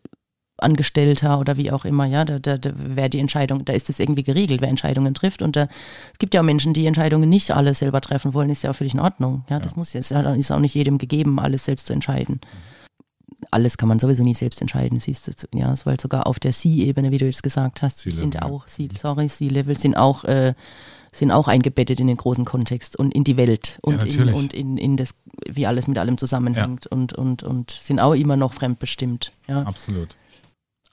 Angestellter 0.58 1.38
oder 1.38 1.56
wie 1.56 1.70
auch 1.70 1.84
immer, 1.84 2.06
ja, 2.06 2.24
da, 2.24 2.38
da, 2.38 2.58
da 2.58 2.72
wer 2.76 3.08
die 3.08 3.20
Entscheidung, 3.20 3.64
da 3.64 3.72
ist 3.72 3.88
es 3.88 3.98
irgendwie 3.98 4.22
geregelt, 4.22 4.60
wer 4.60 4.68
Entscheidungen 4.68 5.14
trifft. 5.14 5.42
Und 5.42 5.56
da, 5.56 5.68
es 6.12 6.18
gibt 6.18 6.34
ja 6.34 6.40
auch 6.40 6.44
Menschen, 6.44 6.74
die 6.74 6.86
Entscheidungen 6.86 7.28
nicht 7.28 7.50
alle 7.52 7.74
selber 7.74 8.00
treffen 8.00 8.34
wollen, 8.34 8.50
ist 8.50 8.62
ja 8.62 8.70
auch 8.70 8.76
völlig 8.76 8.94
in 8.94 9.00
Ordnung. 9.00 9.44
Ja, 9.48 9.56
ja. 9.56 9.62
das 9.62 9.76
muss 9.76 9.92
jetzt, 9.92 10.10
ja, 10.10 10.20
ist 10.34 10.50
auch 10.50 10.58
nicht 10.58 10.74
jedem 10.74 10.98
gegeben, 10.98 11.38
alles 11.38 11.64
selbst 11.64 11.86
zu 11.86 11.92
entscheiden. 11.92 12.40
Mhm 12.42 12.75
alles 13.50 13.76
kann 13.76 13.88
man 13.88 13.98
sowieso 13.98 14.22
nie 14.22 14.34
selbst 14.34 14.60
entscheiden, 14.60 15.00
siehst 15.00 15.28
du, 15.28 15.32
ja, 15.56 15.74
weil 15.84 16.00
sogar 16.00 16.26
auf 16.26 16.38
der 16.38 16.52
C-Ebene, 16.52 17.10
wie 17.10 17.18
du 17.18 17.26
jetzt 17.26 17.42
gesagt 17.42 17.82
hast, 17.82 18.00
sind 18.00 18.42
auch, 18.42 18.66
C, 18.66 18.88
sorry, 18.98 19.28
C-Level 19.28 19.76
sind 19.76 19.96
auch, 19.96 20.24
äh, 20.24 20.54
sind 21.12 21.30
auch 21.30 21.48
eingebettet 21.48 22.00
in 22.00 22.06
den 22.06 22.16
großen 22.16 22.44
Kontext 22.44 22.96
und 22.96 23.14
in 23.14 23.24
die 23.24 23.36
Welt 23.36 23.78
und, 23.82 24.04
ja, 24.04 24.22
in, 24.22 24.32
und 24.32 24.52
in, 24.52 24.76
in 24.76 24.96
das, 24.96 25.14
wie 25.48 25.66
alles 25.66 25.86
mit 25.86 25.98
allem 25.98 26.18
zusammenhängt 26.18 26.86
ja. 26.86 26.96
und, 26.96 27.12
und, 27.12 27.42
und 27.42 27.70
sind 27.70 28.00
auch 28.00 28.14
immer 28.14 28.36
noch 28.36 28.52
fremdbestimmt. 28.52 29.32
Ja. 29.48 29.62
Absolut. 29.62 30.16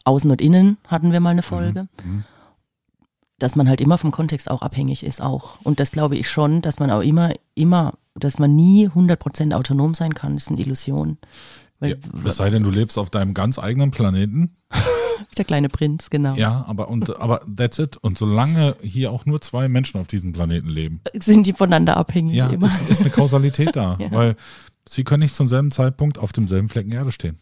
Außen 0.05 0.29
und 0.29 0.41
innen 0.41 0.77
hatten 0.88 1.12
wir 1.12 1.19
mal 1.19 1.31
eine 1.31 1.43
Folge. 1.43 1.88
Mhm. 2.03 2.12
Mhm. 2.12 2.23
Dass 3.39 3.55
man 3.55 3.67
halt 3.67 3.81
immer 3.81 3.97
vom 3.97 4.12
Kontext 4.12 4.50
auch 4.50 4.62
abhängig 4.62 5.03
ist 5.03 5.21
auch. 5.21 5.57
Und 5.63 5.79
das 5.79 5.91
glaube 5.91 6.15
ich 6.15 6.29
schon, 6.29 6.62
dass 6.62 6.79
man 6.79 6.91
auch 6.91 7.01
immer, 7.01 7.34
immer, 7.56 7.95
dass 8.15 8.39
man 8.39 8.56
nie 8.56 8.88
100% 8.88 9.53
autonom 9.53 9.93
sein 9.93 10.13
kann, 10.13 10.38
ist 10.38 10.49
eine 10.49 10.60
Illusion. 10.60 11.17
Ja, 11.89 11.96
es 12.26 12.38
sei 12.38 12.50
denn, 12.50 12.63
du 12.63 12.69
lebst 12.69 12.98
auf 12.98 13.10
deinem 13.10 13.34
ganz 13.34 13.60
eigenen 13.60 13.91
Planeten. 13.91 14.56
Der 15.38 15.46
kleine 15.46 15.69
Prinz, 15.69 16.10
genau. 16.10 16.36
Ja, 16.36 16.63
aber, 16.67 16.89
und, 16.89 17.15
aber 17.19 17.41
that's 17.58 17.80
it. 17.80 17.98
Und 17.98 18.17
solange 18.17 18.76
hier 18.82 19.12
auch 19.12 19.26
nur 19.26 19.41
zwei 19.41 19.67
Menschen 19.67 20.00
auf 20.00 20.08
diesem 20.08 20.34
Planeten 20.34 20.67
leben, 20.67 21.02
sind 21.19 21.48
die 21.48 21.54
voneinander 21.54 21.98
abhängig. 21.98 22.36
Ja, 22.36 22.48
immer. 22.48 22.67
Ist, 22.67 22.82
ist 22.89 23.02
eine 23.02 23.10
Kausalität 23.10 23.76
da, 23.76 23.98
ja. 24.00 24.12
weil 24.12 24.36
sie 24.88 25.04
können 25.04 25.24
nicht 25.24 25.36
zum 25.36 25.48
selben 25.48 25.72
Zeitpunkt 25.72 26.17
auf 26.19 26.34
demselben 26.34 26.69
Flecken 26.69 26.91
Erde 26.91 27.12
stehen. 27.12 27.38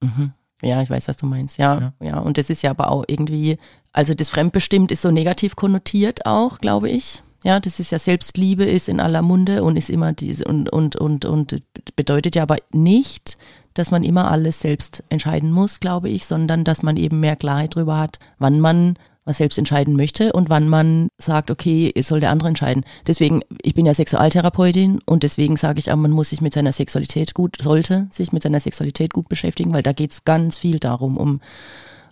Mhm. 0.00 0.32
Ja, 0.62 0.80
ich 0.82 0.90
weiß, 0.90 1.08
was 1.08 1.16
du 1.16 1.26
meinst. 1.26 1.58
Ja, 1.58 1.92
ja, 2.00 2.06
ja. 2.06 2.18
Und 2.20 2.38
das 2.38 2.48
ist 2.48 2.62
ja 2.62 2.70
aber 2.70 2.90
auch 2.90 3.04
irgendwie, 3.08 3.58
also 3.92 4.14
das 4.14 4.28
Fremdbestimmt 4.30 4.92
ist 4.92 5.02
so 5.02 5.10
negativ 5.10 5.56
konnotiert 5.56 6.24
auch, 6.24 6.58
glaube 6.58 6.88
ich. 6.88 7.22
Ja, 7.44 7.58
das 7.58 7.80
ist 7.80 7.90
ja 7.90 7.98
Selbstliebe 7.98 8.64
ist 8.64 8.88
in 8.88 9.00
aller 9.00 9.22
Munde 9.22 9.64
und 9.64 9.76
ist 9.76 9.90
immer 9.90 10.12
diese 10.12 10.44
und 10.44 10.72
und 10.72 10.94
und 10.94 11.24
und 11.24 11.62
bedeutet 11.96 12.36
ja 12.36 12.42
aber 12.44 12.58
nicht, 12.72 13.36
dass 13.74 13.90
man 13.90 14.02
immer 14.02 14.30
alles 14.30 14.60
selbst 14.60 15.04
entscheiden 15.08 15.52
muss, 15.52 15.80
glaube 15.80 16.08
ich, 16.08 16.26
sondern 16.26 16.64
dass 16.64 16.82
man 16.82 16.96
eben 16.96 17.20
mehr 17.20 17.36
Klarheit 17.36 17.76
darüber 17.76 17.98
hat, 17.98 18.18
wann 18.38 18.60
man 18.60 18.96
was 19.24 19.36
selbst 19.36 19.58
entscheiden 19.58 19.94
möchte 19.94 20.32
und 20.32 20.50
wann 20.50 20.68
man 20.68 21.08
sagt, 21.16 21.50
okay, 21.50 21.92
es 21.94 22.08
soll 22.08 22.20
der 22.20 22.30
andere 22.30 22.48
entscheiden. 22.48 22.84
Deswegen, 23.06 23.42
ich 23.62 23.74
bin 23.74 23.86
ja 23.86 23.94
Sexualtherapeutin 23.94 25.00
und 25.06 25.22
deswegen 25.22 25.56
sage 25.56 25.78
ich 25.78 25.92
auch, 25.92 25.96
man 25.96 26.10
muss 26.10 26.30
sich 26.30 26.40
mit 26.40 26.54
seiner 26.54 26.72
Sexualität 26.72 27.34
gut, 27.34 27.56
sollte 27.60 28.08
sich 28.10 28.32
mit 28.32 28.42
seiner 28.42 28.60
Sexualität 28.60 29.12
gut 29.12 29.28
beschäftigen, 29.28 29.72
weil 29.72 29.82
da 29.82 29.92
geht 29.92 30.10
es 30.10 30.24
ganz 30.24 30.56
viel 30.56 30.78
darum, 30.78 31.16
um 31.16 31.40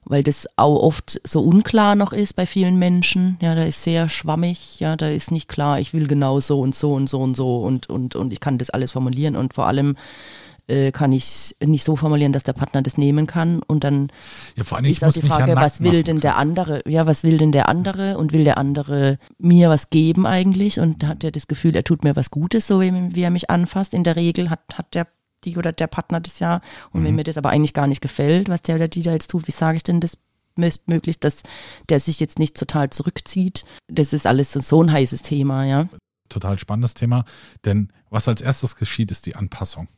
weil 0.05 0.23
das 0.23 0.49
auch 0.57 0.83
oft 0.83 1.21
so 1.25 1.43
unklar 1.43 1.95
noch 1.95 2.13
ist 2.13 2.35
bei 2.35 2.47
vielen 2.47 2.79
Menschen. 2.79 3.37
Ja, 3.43 3.55
da 3.55 3.65
ist 3.65 3.85
sehr 3.85 4.09
schwammig, 4.09 4.81
ja, 4.81 4.97
da 4.97 5.09
ist 5.09 5.31
nicht 5.31 5.49
klar, 5.49 5.79
ich 5.79 5.93
will 5.93 6.09
genau 6.09 6.41
so 6.41 6.61
und 6.61 6.75
so 6.75 6.95
und 6.95 7.09
so 7.09 7.21
und 7.21 7.37
so 7.37 7.63
und, 7.63 7.89
und, 7.89 8.17
und 8.17 8.33
ich 8.33 8.41
kann 8.41 8.59
das 8.59 8.71
alles 8.71 8.93
formulieren 8.93 9.37
und 9.37 9.55
vor 9.55 9.67
allem 9.67 9.97
äh, 10.71 10.93
kann 10.93 11.13
ich 11.13 11.57
nicht 11.65 11.85
so 11.85 11.97
formulieren, 11.97 12.33
dass 12.33 12.45
der 12.45 12.53
Partner 12.53 12.83
das 12.83 12.97
nehmen 12.97 13.27
kann. 13.27 13.61
Und 13.63 13.85
dann 13.85 14.09
ja, 14.57 14.65
vor 14.65 14.79
allem, 14.79 14.87
ist 14.87 15.05
auch 15.05 15.13
die 15.13 15.23
Frage, 15.23 15.53
ja 15.53 15.57
was 15.57 15.81
will 15.81 16.03
denn 16.03 16.21
der 16.21 16.37
andere? 16.37 16.83
Ja, 16.87 17.07
was 17.07 17.25
will 17.25 17.37
denn 17.37 17.53
der 17.53 17.69
andere? 17.69 18.17
Und 18.17 18.33
will 18.33 18.45
der 18.45 18.59
andere 18.59 19.19
mir 19.39 19.69
was 19.69 19.91
geben 19.91 20.27
eigentlich? 20.27 20.81
Und 20.81 21.07
hat 21.07 21.25
er 21.25 21.33
das 21.33 21.49
Gefühl, 21.49 21.75
er 21.77 21.85
tut 21.85 22.05
mir 22.05 22.17
was 22.17 22.31
Gutes, 22.31 22.67
so 22.67 22.81
wie, 22.81 22.93
wie 23.15 23.23
er 23.23 23.31
mich 23.31 23.51
anfasst? 23.51 23.95
In 23.95 24.05
der 24.05 24.17
Regel 24.17 24.51
hat, 24.51 24.61
hat 24.75 24.95
der 24.95 25.07
die 25.45 25.57
oder 25.57 25.73
der 25.73 25.87
Partner 25.87 26.21
das 26.21 26.39
ja. 26.39 26.61
Und 26.93 27.01
mhm. 27.01 27.07
wenn 27.07 27.15
mir 27.17 27.25
das 27.25 27.39
aber 27.39 27.51
eigentlich 27.51 27.75
gar 27.75 27.87
nicht 27.87 28.01
gefällt, 28.01 28.49
was 28.49 28.63
der 28.63 28.77
oder 28.77 28.89
die 28.89 29.03
da 29.03 29.13
jetzt 29.13 29.31
tut, 29.31 29.47
wie 29.47 29.53
sage 29.53 29.77
ich 29.77 29.83
denn 29.83 30.01
das 30.01 30.19
möglichst, 30.87 31.25
dass 31.25 31.43
der 31.89 32.01
sich 32.01 32.21
jetzt 32.21 32.39
nicht 32.39 32.57
total 32.57 32.91
zurückzieht? 32.91 33.65
Das 33.89 34.13
ist 34.13 34.27
alles 34.27 34.53
so 34.53 34.83
ein 34.83 34.93
heißes 34.93 35.23
Thema, 35.23 35.65
ja. 35.65 35.89
Total 36.29 36.59
spannendes 36.59 36.95
Thema, 36.95 37.25
denn 37.65 37.93
was 38.11 38.29
als 38.29 38.41
erstes 38.41 38.77
geschieht, 38.77 39.11
ist 39.11 39.27
die 39.27 39.35
Anpassung. 39.35 39.89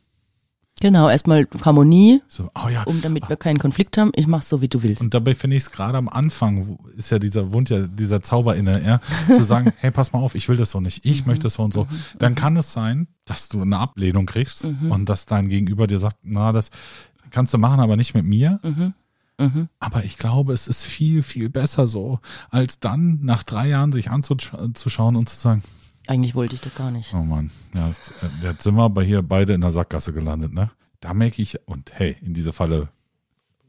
Genau, 0.83 1.09
erstmal 1.09 1.47
Harmonie, 1.65 2.23
so, 2.27 2.51
oh 2.57 2.69
ja. 2.69 2.83
um 2.83 3.01
damit 3.01 3.29
wir 3.29 3.37
keinen 3.37 3.61
Konflikt 3.61 3.97
haben. 3.99 4.11
Ich 4.17 4.27
mach's 4.27 4.49
so, 4.49 4.63
wie 4.63 4.67
du 4.67 4.83
willst. 4.83 5.01
Und 5.01 5.15
dabei 5.15 5.37
finde 5.37 5.55
ich 5.57 5.63
es 5.63 5.71
gerade 5.71 5.97
am 5.97 6.09
Anfang, 6.09 6.77
ist 6.97 7.11
ja 7.11 7.21
dieser, 7.21 7.53
wohnt 7.53 7.71
ja 7.71 7.87
dieser 7.87 8.21
Zauber 8.21 8.57
inne, 8.57 8.83
ja, 8.85 9.01
zu 9.29 9.45
sagen, 9.45 9.73
hey, 9.79 9.93
pass 9.93 10.13
mal 10.13 10.19
auf, 10.19 10.35
ich 10.35 10.49
will 10.49 10.57
das 10.57 10.73
so 10.73 10.81
nicht, 10.81 11.07
ich 11.07 11.23
mhm. 11.23 11.31
möchte 11.31 11.47
es 11.47 11.55
so 11.55 11.63
und 11.63 11.73
so. 11.73 11.85
Mhm. 11.85 11.89
Dann 12.19 12.35
kann 12.35 12.57
es 12.57 12.73
sein, 12.73 13.07
dass 13.27 13.49
du 13.49 13.63
eine 13.63 13.79
Ablehnung 13.79 14.27
kriegst 14.27 14.65
mhm. 14.65 14.91
und 14.91 15.09
dass 15.09 15.25
dein 15.25 15.49
Gegenüber 15.49 15.87
dir 15.87 16.01
sagt, 16.01 16.17
na, 16.25 16.51
das 16.51 16.71
kannst 17.31 17.55
du 17.55 17.59
machen, 17.59 17.79
aber 17.79 17.97
nicht 17.97 18.15
mit 18.17 18.25
mir. 18.25 18.59
Mhm. 18.65 18.95
Mhm. 19.39 19.69
Aber 19.79 20.03
ich 20.03 20.19
glaube, 20.19 20.53
es 20.53 20.67
ist 20.67 20.83
viel, 20.83 21.23
viel 21.23 21.49
besser 21.49 21.87
so, 21.87 22.19
als 22.51 22.81
dann 22.81 23.21
nach 23.23 23.45
drei 23.45 23.69
Jahren 23.69 23.93
sich 23.93 24.11
anzuschauen 24.11 25.15
und 25.15 25.29
zu 25.29 25.37
sagen, 25.37 25.63
eigentlich 26.07 26.35
wollte 26.35 26.55
ich 26.55 26.61
das 26.61 26.75
gar 26.75 26.91
nicht. 26.91 27.13
Oh 27.15 27.23
Mann, 27.23 27.51
ja, 27.75 27.89
jetzt 28.43 28.63
sind 28.63 28.75
wir 28.75 28.83
aber 28.83 29.03
hier 29.03 29.23
beide 29.23 29.53
in 29.53 29.61
der 29.61 29.71
Sackgasse 29.71 30.13
gelandet, 30.13 30.53
ne? 30.53 30.71
Da 31.01 31.15
merke 31.15 31.43
ich, 31.43 31.59
und 31.67 31.93
hey, 31.95 32.17
in 32.23 32.35
diese 32.35 32.53
Falle 32.53 32.89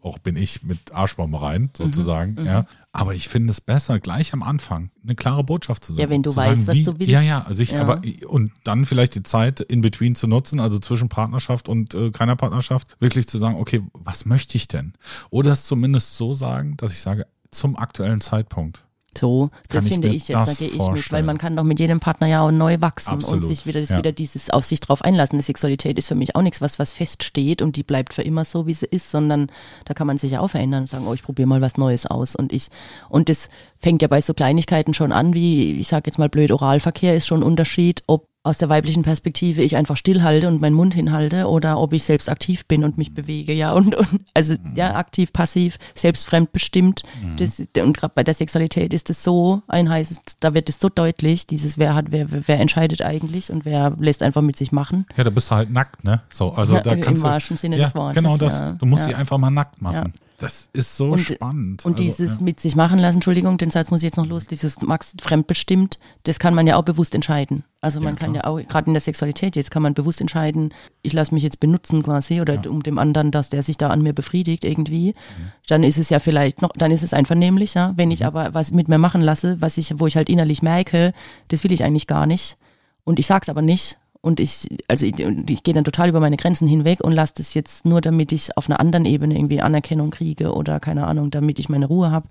auch 0.03 0.17
bin 0.17 0.35
ich 0.35 0.63
mit 0.63 0.91
Arschbombe 0.93 1.41
rein, 1.41 1.69
sozusagen, 1.75 2.33
mhm, 2.33 2.45
ja. 2.45 2.61
Mhm. 2.61 2.67
Aber 2.91 3.15
ich 3.15 3.27
finde 3.27 3.49
es 3.49 3.59
besser, 3.59 3.99
gleich 3.99 4.33
am 4.33 4.43
Anfang 4.43 4.91
eine 5.01 5.15
klare 5.15 5.43
Botschaft 5.43 5.83
zu 5.83 5.93
sagen. 5.93 6.01
Ja, 6.01 6.09
wenn 6.09 6.21
du 6.21 6.35
weißt, 6.35 6.65
sagen, 6.65 6.77
wie, 6.77 6.85
was 6.85 6.93
du 6.93 6.99
willst. 6.99 7.11
Ja, 7.11 7.21
ja, 7.21 7.43
also 7.43 7.63
ich, 7.63 7.71
ja. 7.71 7.81
aber, 7.81 8.01
und 8.27 8.51
dann 8.63 8.85
vielleicht 8.85 9.15
die 9.15 9.23
Zeit 9.23 9.61
in 9.61 9.81
between 9.81 10.13
zu 10.13 10.27
nutzen, 10.27 10.59
also 10.59 10.77
zwischen 10.77 11.09
Partnerschaft 11.09 11.67
und 11.67 11.95
äh, 11.95 12.11
keiner 12.11 12.35
Partnerschaft, 12.35 12.95
wirklich 12.99 13.27
zu 13.27 13.39
sagen, 13.39 13.55
okay, 13.55 13.81
was 13.93 14.25
möchte 14.25 14.57
ich 14.57 14.67
denn? 14.67 14.93
Oder 15.31 15.53
es 15.53 15.65
zumindest 15.65 16.17
so 16.17 16.35
sagen, 16.35 16.77
dass 16.77 16.91
ich 16.91 16.99
sage, 16.99 17.25
zum 17.49 17.77
aktuellen 17.77 18.21
Zeitpunkt 18.21 18.83
So, 19.17 19.49
das 19.69 19.85
ich 19.85 19.93
finde 19.93 20.09
mir 20.09 20.15
ich 20.15 20.27
jetzt, 20.27 20.47
da 20.47 20.53
gehe 20.53 20.69
ich 20.69 20.87
mit, 20.91 21.11
weil 21.11 21.23
man 21.23 21.37
kann 21.37 21.55
doch 21.55 21.63
mit 21.63 21.79
jedem 21.79 21.99
Partner 21.99 22.27
ja 22.27 22.45
auch 22.45 22.51
neu 22.51 22.77
wachsen 22.79 23.11
Absolut, 23.11 23.43
und 23.43 23.47
sich 23.47 23.65
wieder, 23.65 23.79
das 23.79 23.89
ja. 23.89 23.97
wieder 23.97 24.11
dieses 24.11 24.49
auf 24.49 24.65
sich 24.65 24.79
drauf 24.79 25.03
einlassen. 25.03 25.37
Die 25.37 25.43
Sexualität 25.43 25.97
ist 25.97 26.07
für 26.07 26.15
mich 26.15 26.35
auch 26.35 26.41
nichts, 26.41 26.61
was, 26.61 26.79
was 26.79 26.91
feststeht 26.91 27.61
und 27.61 27.75
die 27.75 27.83
bleibt 27.83 28.13
für 28.13 28.21
immer 28.21 28.45
so, 28.45 28.67
wie 28.67 28.73
sie 28.73 28.85
ist, 28.85 29.11
sondern 29.11 29.51
da 29.85 29.93
kann 29.93 30.07
man 30.07 30.17
sich 30.17 30.31
ja 30.31 30.39
auch 30.39 30.49
verändern 30.49 30.81
und 30.81 30.87
sagen, 30.87 31.07
oh, 31.07 31.13
ich 31.13 31.23
probiere 31.23 31.47
mal 31.47 31.61
was 31.61 31.77
Neues 31.77 32.05
aus 32.05 32.35
und 32.35 32.53
ich, 32.53 32.69
und 33.09 33.29
das 33.29 33.49
fängt 33.77 34.01
ja 34.01 34.07
bei 34.07 34.21
so 34.21 34.33
Kleinigkeiten 34.33 34.93
schon 34.93 35.11
an, 35.11 35.33
wie, 35.33 35.79
ich 35.79 35.87
sage 35.87 36.03
jetzt 36.07 36.17
mal 36.17 36.29
blöd, 36.29 36.51
Oralverkehr 36.51 37.15
ist 37.15 37.27
schon 37.27 37.41
ein 37.41 37.43
Unterschied, 37.43 38.03
ob 38.07 38.32
aus 38.45 38.57
der 38.57 38.67
weiblichen 38.67 39.03
Perspektive 39.03 39.61
ich 39.61 39.77
einfach 39.77 39.95
stillhalte 39.95 40.49
und 40.49 40.59
meinen 40.59 40.73
Mund 40.75 40.93
hinhalte 40.93 41.47
oder 41.47 41.79
ob 41.79 41.93
ich 41.93 42.03
selbst 42.03 42.29
aktiv 42.29 42.65
bin 42.67 42.83
und 42.83 42.97
mich 42.97 43.13
bewege, 43.13 43.53
ja, 43.53 43.71
und, 43.71 43.95
und 43.95 44.25
also 44.33 44.55
ja, 44.75 44.95
aktiv, 44.95 45.31
passiv, 45.31 45.77
selbst 45.95 46.25
fremdbestimmt. 46.25 47.03
Das, 47.37 47.63
und 47.81 47.95
gerade 47.95 48.13
bei 48.13 48.23
der 48.23 48.33
Sexualität 48.33 48.93
ist 48.93 49.09
es 49.09 49.23
so 49.23 49.61
ein 49.69 49.89
heißes, 49.89 50.19
da 50.41 50.53
wird 50.53 50.67
es 50.67 50.79
so 50.81 50.89
deutlich, 50.89 51.47
dieses 51.47 51.77
wer 51.77 51.95
hat, 51.95 52.07
wer, 52.09 52.27
wer 52.29 52.59
entscheidet 52.59 53.01
eigentlich 53.01 53.49
und 53.49 53.63
wer 53.63 53.95
lässt 53.97 54.21
einfach 54.21 54.41
mit 54.41 54.57
sich 54.57 54.73
machen. 54.73 55.05
Ja, 55.15 55.23
da 55.23 55.29
bist 55.29 55.49
du 55.49 55.55
halt 55.55 55.71
nackt, 55.71 56.03
ne? 56.03 56.21
So, 56.29 56.51
also 56.51 56.75
Ja, 56.75 56.81
da 56.81 56.91
im 56.93 57.01
kannst 57.01 57.23
du, 57.23 57.27
wahrsten 57.27 57.55
Sinne 57.55 57.77
ja, 57.77 57.85
des 57.85 57.95
Wortes, 57.95 58.21
Genau 58.21 58.35
das. 58.35 58.59
ja. 58.59 58.73
Du 58.73 58.85
musst 58.85 59.05
sie 59.05 59.15
einfach 59.15 59.37
mal 59.37 59.51
nackt 59.51 59.81
machen. 59.81 60.13
Ja. 60.39 60.47
Das 60.47 60.69
ist 60.73 60.97
so 60.97 61.11
Und- 61.11 61.19
spannend. 61.19 61.85
Und 61.85 61.93
Also, 61.93 62.03
dieses 62.03 62.37
ja. 62.37 62.43
mit 62.43 62.59
sich 62.59 62.75
machen 62.75 62.99
lassen, 62.99 63.15
Entschuldigung, 63.17 63.57
den 63.57 63.69
Satz 63.71 63.91
muss 63.91 64.01
ich 64.01 64.05
jetzt 64.07 64.17
noch 64.17 64.25
los, 64.25 64.45
dieses 64.45 64.81
Max 64.81 65.13
fremdbestimmt, 65.21 65.99
das 66.23 66.37
kann 66.39 66.53
man 66.53 66.67
ja 66.67 66.75
auch 66.75 66.83
bewusst 66.83 67.15
entscheiden. 67.15 67.63
Also 67.81 67.99
man 68.01 68.15
Ja, 68.15 68.19
kann 68.19 68.35
ja 68.35 68.43
auch, 68.45 68.59
gerade 68.61 68.87
in 68.87 68.93
der 68.93 69.01
Sexualität, 69.01 69.55
jetzt 69.55 69.71
kann 69.71 69.81
man 69.81 69.93
bewusst 69.93 70.19
entscheiden, 70.21 70.73
ich 71.01 71.13
lasse 71.13 71.33
mich 71.33 71.43
jetzt 71.43 71.59
benutzen 71.59 72.03
quasi 72.03 72.41
oder 72.41 72.61
um 72.69 72.83
dem 72.83 72.97
anderen, 72.97 73.31
dass 73.31 73.49
der 73.49 73.63
sich 73.63 73.77
da 73.77 73.89
an 73.89 74.01
mir 74.01 74.13
befriedigt 74.13 74.63
irgendwie. 74.65 75.09
Mhm. 75.11 75.51
Dann 75.67 75.83
ist 75.83 75.97
es 75.97 76.09
ja 76.09 76.19
vielleicht 76.19 76.61
noch, 76.61 76.71
dann 76.75 76.91
ist 76.91 77.03
es 77.03 77.13
einvernehmlich, 77.13 77.73
ja. 77.75 77.93
Wenn 77.95 78.11
ich 78.11 78.25
aber 78.25 78.53
was 78.53 78.71
mit 78.71 78.87
mir 78.89 78.97
machen 78.97 79.21
lasse, 79.21 79.57
was 79.61 79.77
ich, 79.77 79.93
wo 79.99 80.07
ich 80.07 80.15
halt 80.17 80.29
innerlich 80.29 80.61
merke, 80.61 81.13
das 81.49 81.63
will 81.63 81.71
ich 81.71 81.83
eigentlich 81.83 82.07
gar 82.07 82.25
nicht. 82.25 82.57
Und 83.05 83.19
ich 83.19 83.27
sag's 83.27 83.49
aber 83.49 83.61
nicht. 83.61 83.97
Und 84.23 84.39
ich, 84.39 84.69
also 84.87 85.05
ich, 85.05 85.19
ich 85.19 85.63
gehe 85.63 85.73
dann 85.73 85.83
total 85.83 86.07
über 86.07 86.21
meine 86.21 86.37
Grenzen 86.37 86.65
hinweg 86.65 87.01
und 87.03 87.11
lasse 87.11 87.33
das 87.35 87.53
jetzt 87.53 87.85
nur, 87.85 87.99
damit 87.99 88.31
ich 88.31 88.55
auf 88.55 88.69
einer 88.69 88.79
anderen 88.79 89.03
Ebene 89.03 89.35
irgendwie 89.35 89.59
Anerkennung 89.59 90.11
kriege 90.11 90.53
oder 90.53 90.79
keine 90.79 91.07
Ahnung, 91.07 91.29
damit 91.29 91.59
ich 91.59 91.67
meine 91.67 91.87
Ruhe 91.87 92.09
habe. 92.09 92.29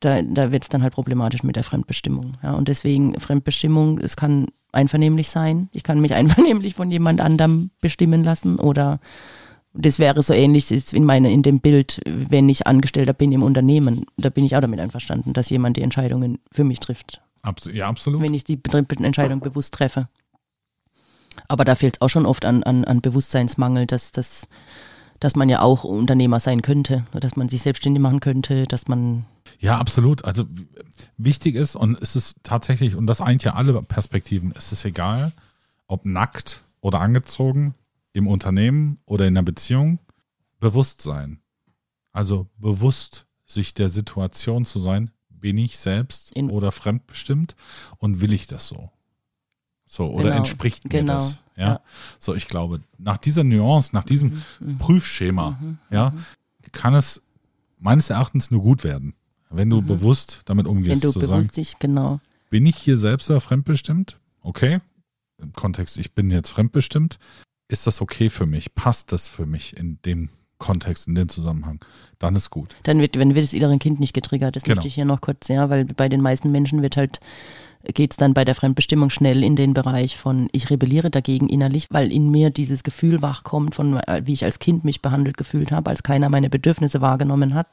Da, 0.00 0.20
da 0.20 0.52
wird 0.52 0.64
es 0.64 0.68
dann 0.68 0.82
halt 0.82 0.92
problematisch 0.92 1.42
mit 1.42 1.56
der 1.56 1.64
Fremdbestimmung. 1.64 2.34
Ja, 2.42 2.52
und 2.52 2.68
deswegen 2.68 3.18
Fremdbestimmung, 3.18 4.00
es 4.00 4.16
kann 4.16 4.48
einvernehmlich 4.70 5.30
sein. 5.30 5.70
Ich 5.72 5.82
kann 5.82 5.98
mich 6.02 6.12
einvernehmlich 6.14 6.74
von 6.74 6.90
jemand 6.90 7.22
anderem 7.22 7.70
bestimmen 7.80 8.22
lassen 8.22 8.58
oder 8.58 9.00
das 9.72 9.98
wäre 9.98 10.22
so 10.22 10.34
ähnlich 10.34 10.70
ist 10.70 10.92
in 10.92 11.04
meine, 11.04 11.32
in 11.32 11.42
dem 11.42 11.60
Bild, 11.60 12.02
wenn 12.04 12.50
ich 12.50 12.66
Angestellter 12.66 13.14
bin 13.14 13.32
im 13.32 13.42
Unternehmen. 13.42 14.04
Da 14.18 14.28
bin 14.28 14.44
ich 14.44 14.54
auch 14.54 14.60
damit 14.60 14.78
einverstanden, 14.78 15.32
dass 15.32 15.48
jemand 15.48 15.78
die 15.78 15.82
Entscheidungen 15.82 16.38
für 16.52 16.64
mich 16.64 16.80
trifft 16.80 17.22
Abs 17.40 17.70
ja, 17.72 17.88
absolut. 17.88 18.20
wenn 18.22 18.34
ich 18.34 18.44
die 18.44 18.58
Entscheidung 19.00 19.40
bewusst 19.40 19.72
treffe. 19.72 20.08
Aber 21.48 21.64
da 21.64 21.74
fehlt 21.74 21.96
es 21.96 22.00
auch 22.00 22.08
schon 22.08 22.26
oft 22.26 22.44
an, 22.44 22.62
an, 22.62 22.84
an 22.84 23.00
Bewusstseinsmangel, 23.00 23.86
dass, 23.86 24.12
dass, 24.12 24.46
dass 25.20 25.36
man 25.36 25.48
ja 25.48 25.60
auch 25.60 25.84
Unternehmer 25.84 26.40
sein 26.40 26.62
könnte, 26.62 27.04
dass 27.12 27.36
man 27.36 27.48
sich 27.48 27.62
selbstständig 27.62 28.02
machen 28.02 28.20
könnte, 28.20 28.66
dass 28.66 28.88
man 28.88 29.24
Ja, 29.58 29.78
absolut. 29.78 30.24
Also 30.24 30.44
wichtig 31.16 31.54
ist, 31.54 31.76
und 31.76 32.00
es 32.02 32.16
ist 32.16 32.36
tatsächlich, 32.42 32.96
und 32.96 33.06
das 33.06 33.20
eint 33.20 33.44
ja 33.44 33.54
alle 33.54 33.80
Perspektiven, 33.82 34.52
es 34.56 34.72
ist 34.72 34.84
egal, 34.84 35.32
ob 35.86 36.04
nackt 36.04 36.64
oder 36.80 37.00
angezogen, 37.00 37.74
im 38.12 38.26
Unternehmen 38.28 38.98
oder 39.06 39.26
in 39.26 39.34
der 39.34 39.42
Beziehung, 39.42 39.98
Bewusstsein. 40.60 41.40
Also 42.12 42.48
bewusst 42.56 43.26
sich 43.44 43.74
der 43.74 43.88
Situation 43.88 44.64
zu 44.64 44.78
sein, 44.78 45.10
bin 45.28 45.58
ich 45.58 45.76
selbst 45.78 46.32
In- 46.32 46.50
oder 46.50 46.72
fremdbestimmt 46.72 47.54
und 47.98 48.20
will 48.20 48.32
ich 48.32 48.46
das 48.46 48.68
so? 48.68 48.90
So, 49.86 50.10
oder 50.10 50.24
Genau, 50.24 50.36
entspricht 50.36 50.84
mir 50.84 51.00
genau, 51.00 51.14
das? 51.14 51.40
Ja? 51.56 51.68
ja. 51.68 51.80
So, 52.18 52.34
ich 52.34 52.48
glaube, 52.48 52.80
nach 52.98 53.18
dieser 53.18 53.44
Nuance, 53.44 53.90
nach 53.94 54.04
diesem 54.04 54.42
Mhm, 54.60 54.78
Prüfschema, 54.78 55.58
ja, 55.90 56.12
kann 56.72 56.94
es 56.94 57.22
meines 57.78 58.10
Erachtens 58.10 58.50
nur 58.50 58.62
gut 58.62 58.82
werden, 58.84 59.14
wenn 59.50 59.70
du 59.70 59.82
bewusst 59.82 60.42
damit 60.46 60.66
Mhm. 60.66 60.70
wenn 60.70 60.76
umgehst, 60.78 61.04
du 61.04 61.12
bewusst 61.12 61.56
dich, 61.56 61.78
genau, 61.78 62.20
bin 62.50 62.66
ich 62.66 62.76
hier 62.76 62.98
selbst 62.98 63.28
oder 63.30 63.40
fremdbestimmt? 63.40 64.18
Okay. 64.40 64.80
Im 65.38 65.52
Kontext, 65.52 65.96
ich 65.98 66.12
bin 66.12 66.30
jetzt 66.30 66.50
fremdbestimmt. 66.50 67.18
Ist 67.68 67.86
das 67.86 68.00
okay 68.00 68.30
für 68.30 68.46
mich? 68.46 68.74
Passt 68.74 69.10
das 69.12 69.28
für 69.28 69.46
mich 69.46 69.76
in 69.76 69.98
dem 70.04 70.28
Kontext, 70.58 71.08
in 71.08 71.14
dem 71.14 71.28
Zusammenhang? 71.28 71.80
Dann 72.18 72.36
ist 72.36 72.50
gut. 72.50 72.76
dann 72.84 73.00
wird, 73.00 73.18
wenn 73.18 73.34
wird 73.34 73.44
das 73.44 73.52
innere 73.52 73.76
Kind 73.78 74.00
nicht 74.00 74.14
getriggert. 74.14 74.56
Das 74.56 74.62
Genau. 74.62 74.76
möchte 74.76 74.88
ich 74.88 74.94
hier 74.94 75.04
noch 75.04 75.20
kurz, 75.20 75.48
ja, 75.48 75.68
weil 75.70 75.84
bei 75.84 76.08
den 76.08 76.20
meisten 76.22 76.50
Menschen 76.50 76.80
wird 76.80 76.96
halt, 76.96 77.20
geht 77.92 78.12
es 78.12 78.16
dann 78.16 78.32
bei 78.32 78.44
der 78.46 78.54
Fremdbestimmung 78.54 79.10
schnell 79.10 79.42
in 79.44 79.56
den 79.56 79.74
Bereich 79.74 80.16
von, 80.16 80.48
ich 80.52 80.70
rebelliere 80.70 81.10
dagegen 81.10 81.48
innerlich, 81.48 81.88
weil 81.90 82.10
in 82.12 82.30
mir 82.30 82.50
dieses 82.50 82.82
Gefühl 82.82 83.20
wachkommt, 83.20 83.74
von 83.74 83.96
äh, 83.98 84.22
wie 84.24 84.32
ich 84.32 84.44
als 84.44 84.58
Kind 84.58 84.84
mich 84.84 85.02
behandelt 85.02 85.36
gefühlt 85.36 85.70
habe, 85.70 85.90
als 85.90 86.02
keiner 86.02 86.30
meine 86.30 86.48
Bedürfnisse 86.48 87.00
wahrgenommen 87.02 87.52
hat. 87.54 87.66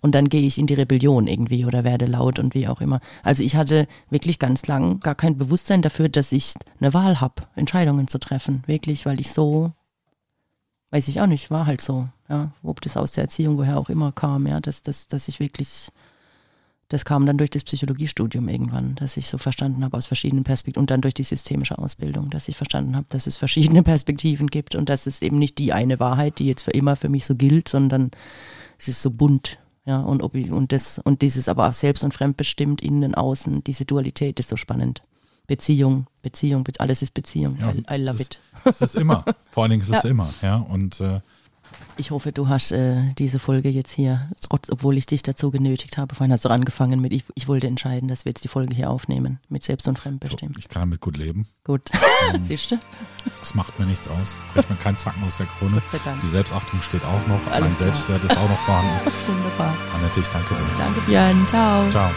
Und 0.00 0.14
dann 0.14 0.28
gehe 0.28 0.42
ich 0.42 0.58
in 0.58 0.66
die 0.66 0.74
Rebellion 0.74 1.26
irgendwie 1.26 1.64
oder 1.64 1.82
werde 1.82 2.04
laut 2.06 2.38
und 2.38 2.54
wie 2.54 2.68
auch 2.68 2.82
immer. 2.82 3.00
Also 3.22 3.42
ich 3.42 3.56
hatte 3.56 3.86
wirklich 4.10 4.38
ganz 4.38 4.66
lang 4.66 5.00
gar 5.00 5.14
kein 5.14 5.38
Bewusstsein 5.38 5.80
dafür, 5.80 6.10
dass 6.10 6.30
ich 6.32 6.54
eine 6.78 6.92
Wahl 6.92 7.22
habe, 7.22 7.42
Entscheidungen 7.56 8.06
zu 8.06 8.18
treffen. 8.18 8.62
Wirklich, 8.66 9.06
weil 9.06 9.18
ich 9.18 9.32
so, 9.32 9.72
weiß 10.94 11.08
ich 11.08 11.20
auch 11.20 11.26
nicht, 11.26 11.50
war 11.50 11.66
halt 11.66 11.80
so. 11.80 12.08
Ja, 12.28 12.52
ob 12.62 12.80
das 12.80 12.96
aus 12.96 13.10
der 13.12 13.24
Erziehung, 13.24 13.58
woher 13.58 13.78
auch 13.78 13.90
immer 13.90 14.12
kam, 14.12 14.46
ja, 14.46 14.60
dass, 14.60 14.82
dass, 14.82 15.08
dass 15.08 15.26
ich 15.26 15.40
wirklich, 15.40 15.88
das 16.88 17.04
kam 17.04 17.26
dann 17.26 17.36
durch 17.36 17.50
das 17.50 17.64
Psychologiestudium 17.64 18.48
irgendwann, 18.48 18.94
dass 18.94 19.16
ich 19.16 19.26
so 19.26 19.36
verstanden 19.36 19.84
habe 19.84 19.96
aus 19.96 20.06
verschiedenen 20.06 20.44
Perspektiven 20.44 20.80
und 20.80 20.90
dann 20.90 21.00
durch 21.00 21.14
die 21.14 21.24
systemische 21.24 21.78
Ausbildung, 21.78 22.30
dass 22.30 22.46
ich 22.46 22.56
verstanden 22.56 22.94
habe, 22.94 23.06
dass 23.10 23.26
es 23.26 23.36
verschiedene 23.36 23.82
Perspektiven 23.92 24.46
gibt 24.46 24.76
und 24.76 24.88
dass 24.88 25.06
es 25.06 25.20
eben 25.20 25.38
nicht 25.38 25.58
die 25.58 25.72
eine 25.72 25.98
Wahrheit, 25.98 26.38
die 26.38 26.46
jetzt 26.46 26.62
für 26.62 26.70
immer 26.70 26.94
für 26.94 27.08
mich 27.08 27.26
so 27.26 27.34
gilt, 27.34 27.68
sondern 27.68 28.12
es 28.78 28.86
ist 28.86 29.02
so 29.02 29.10
bunt. 29.10 29.58
Ja, 29.86 30.00
und, 30.00 30.22
ob 30.22 30.36
ich, 30.36 30.50
und, 30.50 30.72
das, 30.72 30.98
und 30.98 31.22
dieses 31.22 31.48
aber 31.48 31.68
auch 31.68 31.74
selbst 31.74 32.04
und 32.04 32.14
fremdbestimmt, 32.14 32.80
innen, 32.80 33.14
außen, 33.14 33.64
diese 33.64 33.84
Dualität 33.84 34.38
ist 34.38 34.48
so 34.48 34.56
spannend. 34.56 35.02
Beziehung, 35.46 36.06
Beziehung, 36.22 36.64
Be- 36.64 36.72
alles 36.78 37.02
ist 37.02 37.12
Beziehung. 37.14 37.56
Ja, 37.60 37.70
I, 37.72 37.84
I 37.90 38.02
love 38.02 38.16
es 38.16 38.20
it. 38.22 38.40
ist, 38.64 38.64
Es 38.64 38.80
ist 38.80 38.94
immer. 38.96 39.24
Vor 39.50 39.62
allen 39.64 39.70
Dingen 39.70 39.82
ist 39.82 39.90
es 39.94 40.02
Ja. 40.02 40.10
immer. 40.10 40.28
Ja, 40.42 40.56
und 40.56 41.00
äh, 41.00 41.20
Ich 41.96 42.10
hoffe, 42.12 42.32
du 42.32 42.48
hast 42.48 42.70
äh, 42.72 43.12
diese 43.18 43.38
Folge 43.38 43.68
jetzt 43.68 43.92
hier, 43.92 44.30
trotz, 44.40 44.70
obwohl 44.70 44.96
ich 44.96 45.04
dich 45.06 45.22
dazu 45.22 45.50
genötigt 45.50 45.98
habe. 45.98 46.14
Vorhin 46.14 46.32
hast 46.32 46.44
du 46.44 46.48
angefangen 46.48 47.00
mit, 47.00 47.12
ich, 47.12 47.24
ich 47.34 47.46
wollte 47.46 47.66
entscheiden, 47.66 48.08
dass 48.08 48.24
wir 48.24 48.30
jetzt 48.30 48.42
die 48.42 48.48
Folge 48.48 48.74
hier 48.74 48.88
aufnehmen, 48.90 49.38
mit 49.50 49.62
Selbst- 49.62 49.86
und 49.86 49.98
Fremdbestimmt. 49.98 50.56
ich 50.58 50.68
kann 50.70 50.82
damit 50.82 51.00
gut 51.00 51.16
leben. 51.18 51.46
Gut. 51.64 51.90
Siehst 52.42 52.70
du? 52.70 52.76
Es 53.42 53.54
macht 53.54 53.78
mir 53.78 53.84
nichts 53.86 54.08
aus. 54.08 54.36
Bricht 54.54 54.70
mir 54.70 54.76
keinen 54.76 54.96
Zacken 54.96 55.22
aus 55.24 55.36
der 55.36 55.46
Krone. 55.46 55.82
Die 56.22 56.26
Selbstachtung 56.28 56.80
steht 56.80 57.04
auch 57.04 57.26
noch. 57.26 57.46
Alles 57.48 57.68
mein 57.68 57.76
klar. 57.76 57.94
Selbstwert 57.94 58.24
ist 58.24 58.36
auch 58.36 58.48
noch 58.48 58.60
vorhanden. 58.60 59.10
Wunderbar. 59.26 59.74
Annette, 59.94 60.20
ich 60.20 60.28
danke 60.28 60.54
dir. 60.54 60.62
Danke, 60.78 61.00
Björn. 61.02 61.46
Ciao. 61.48 61.90
Ciao. 61.90 62.10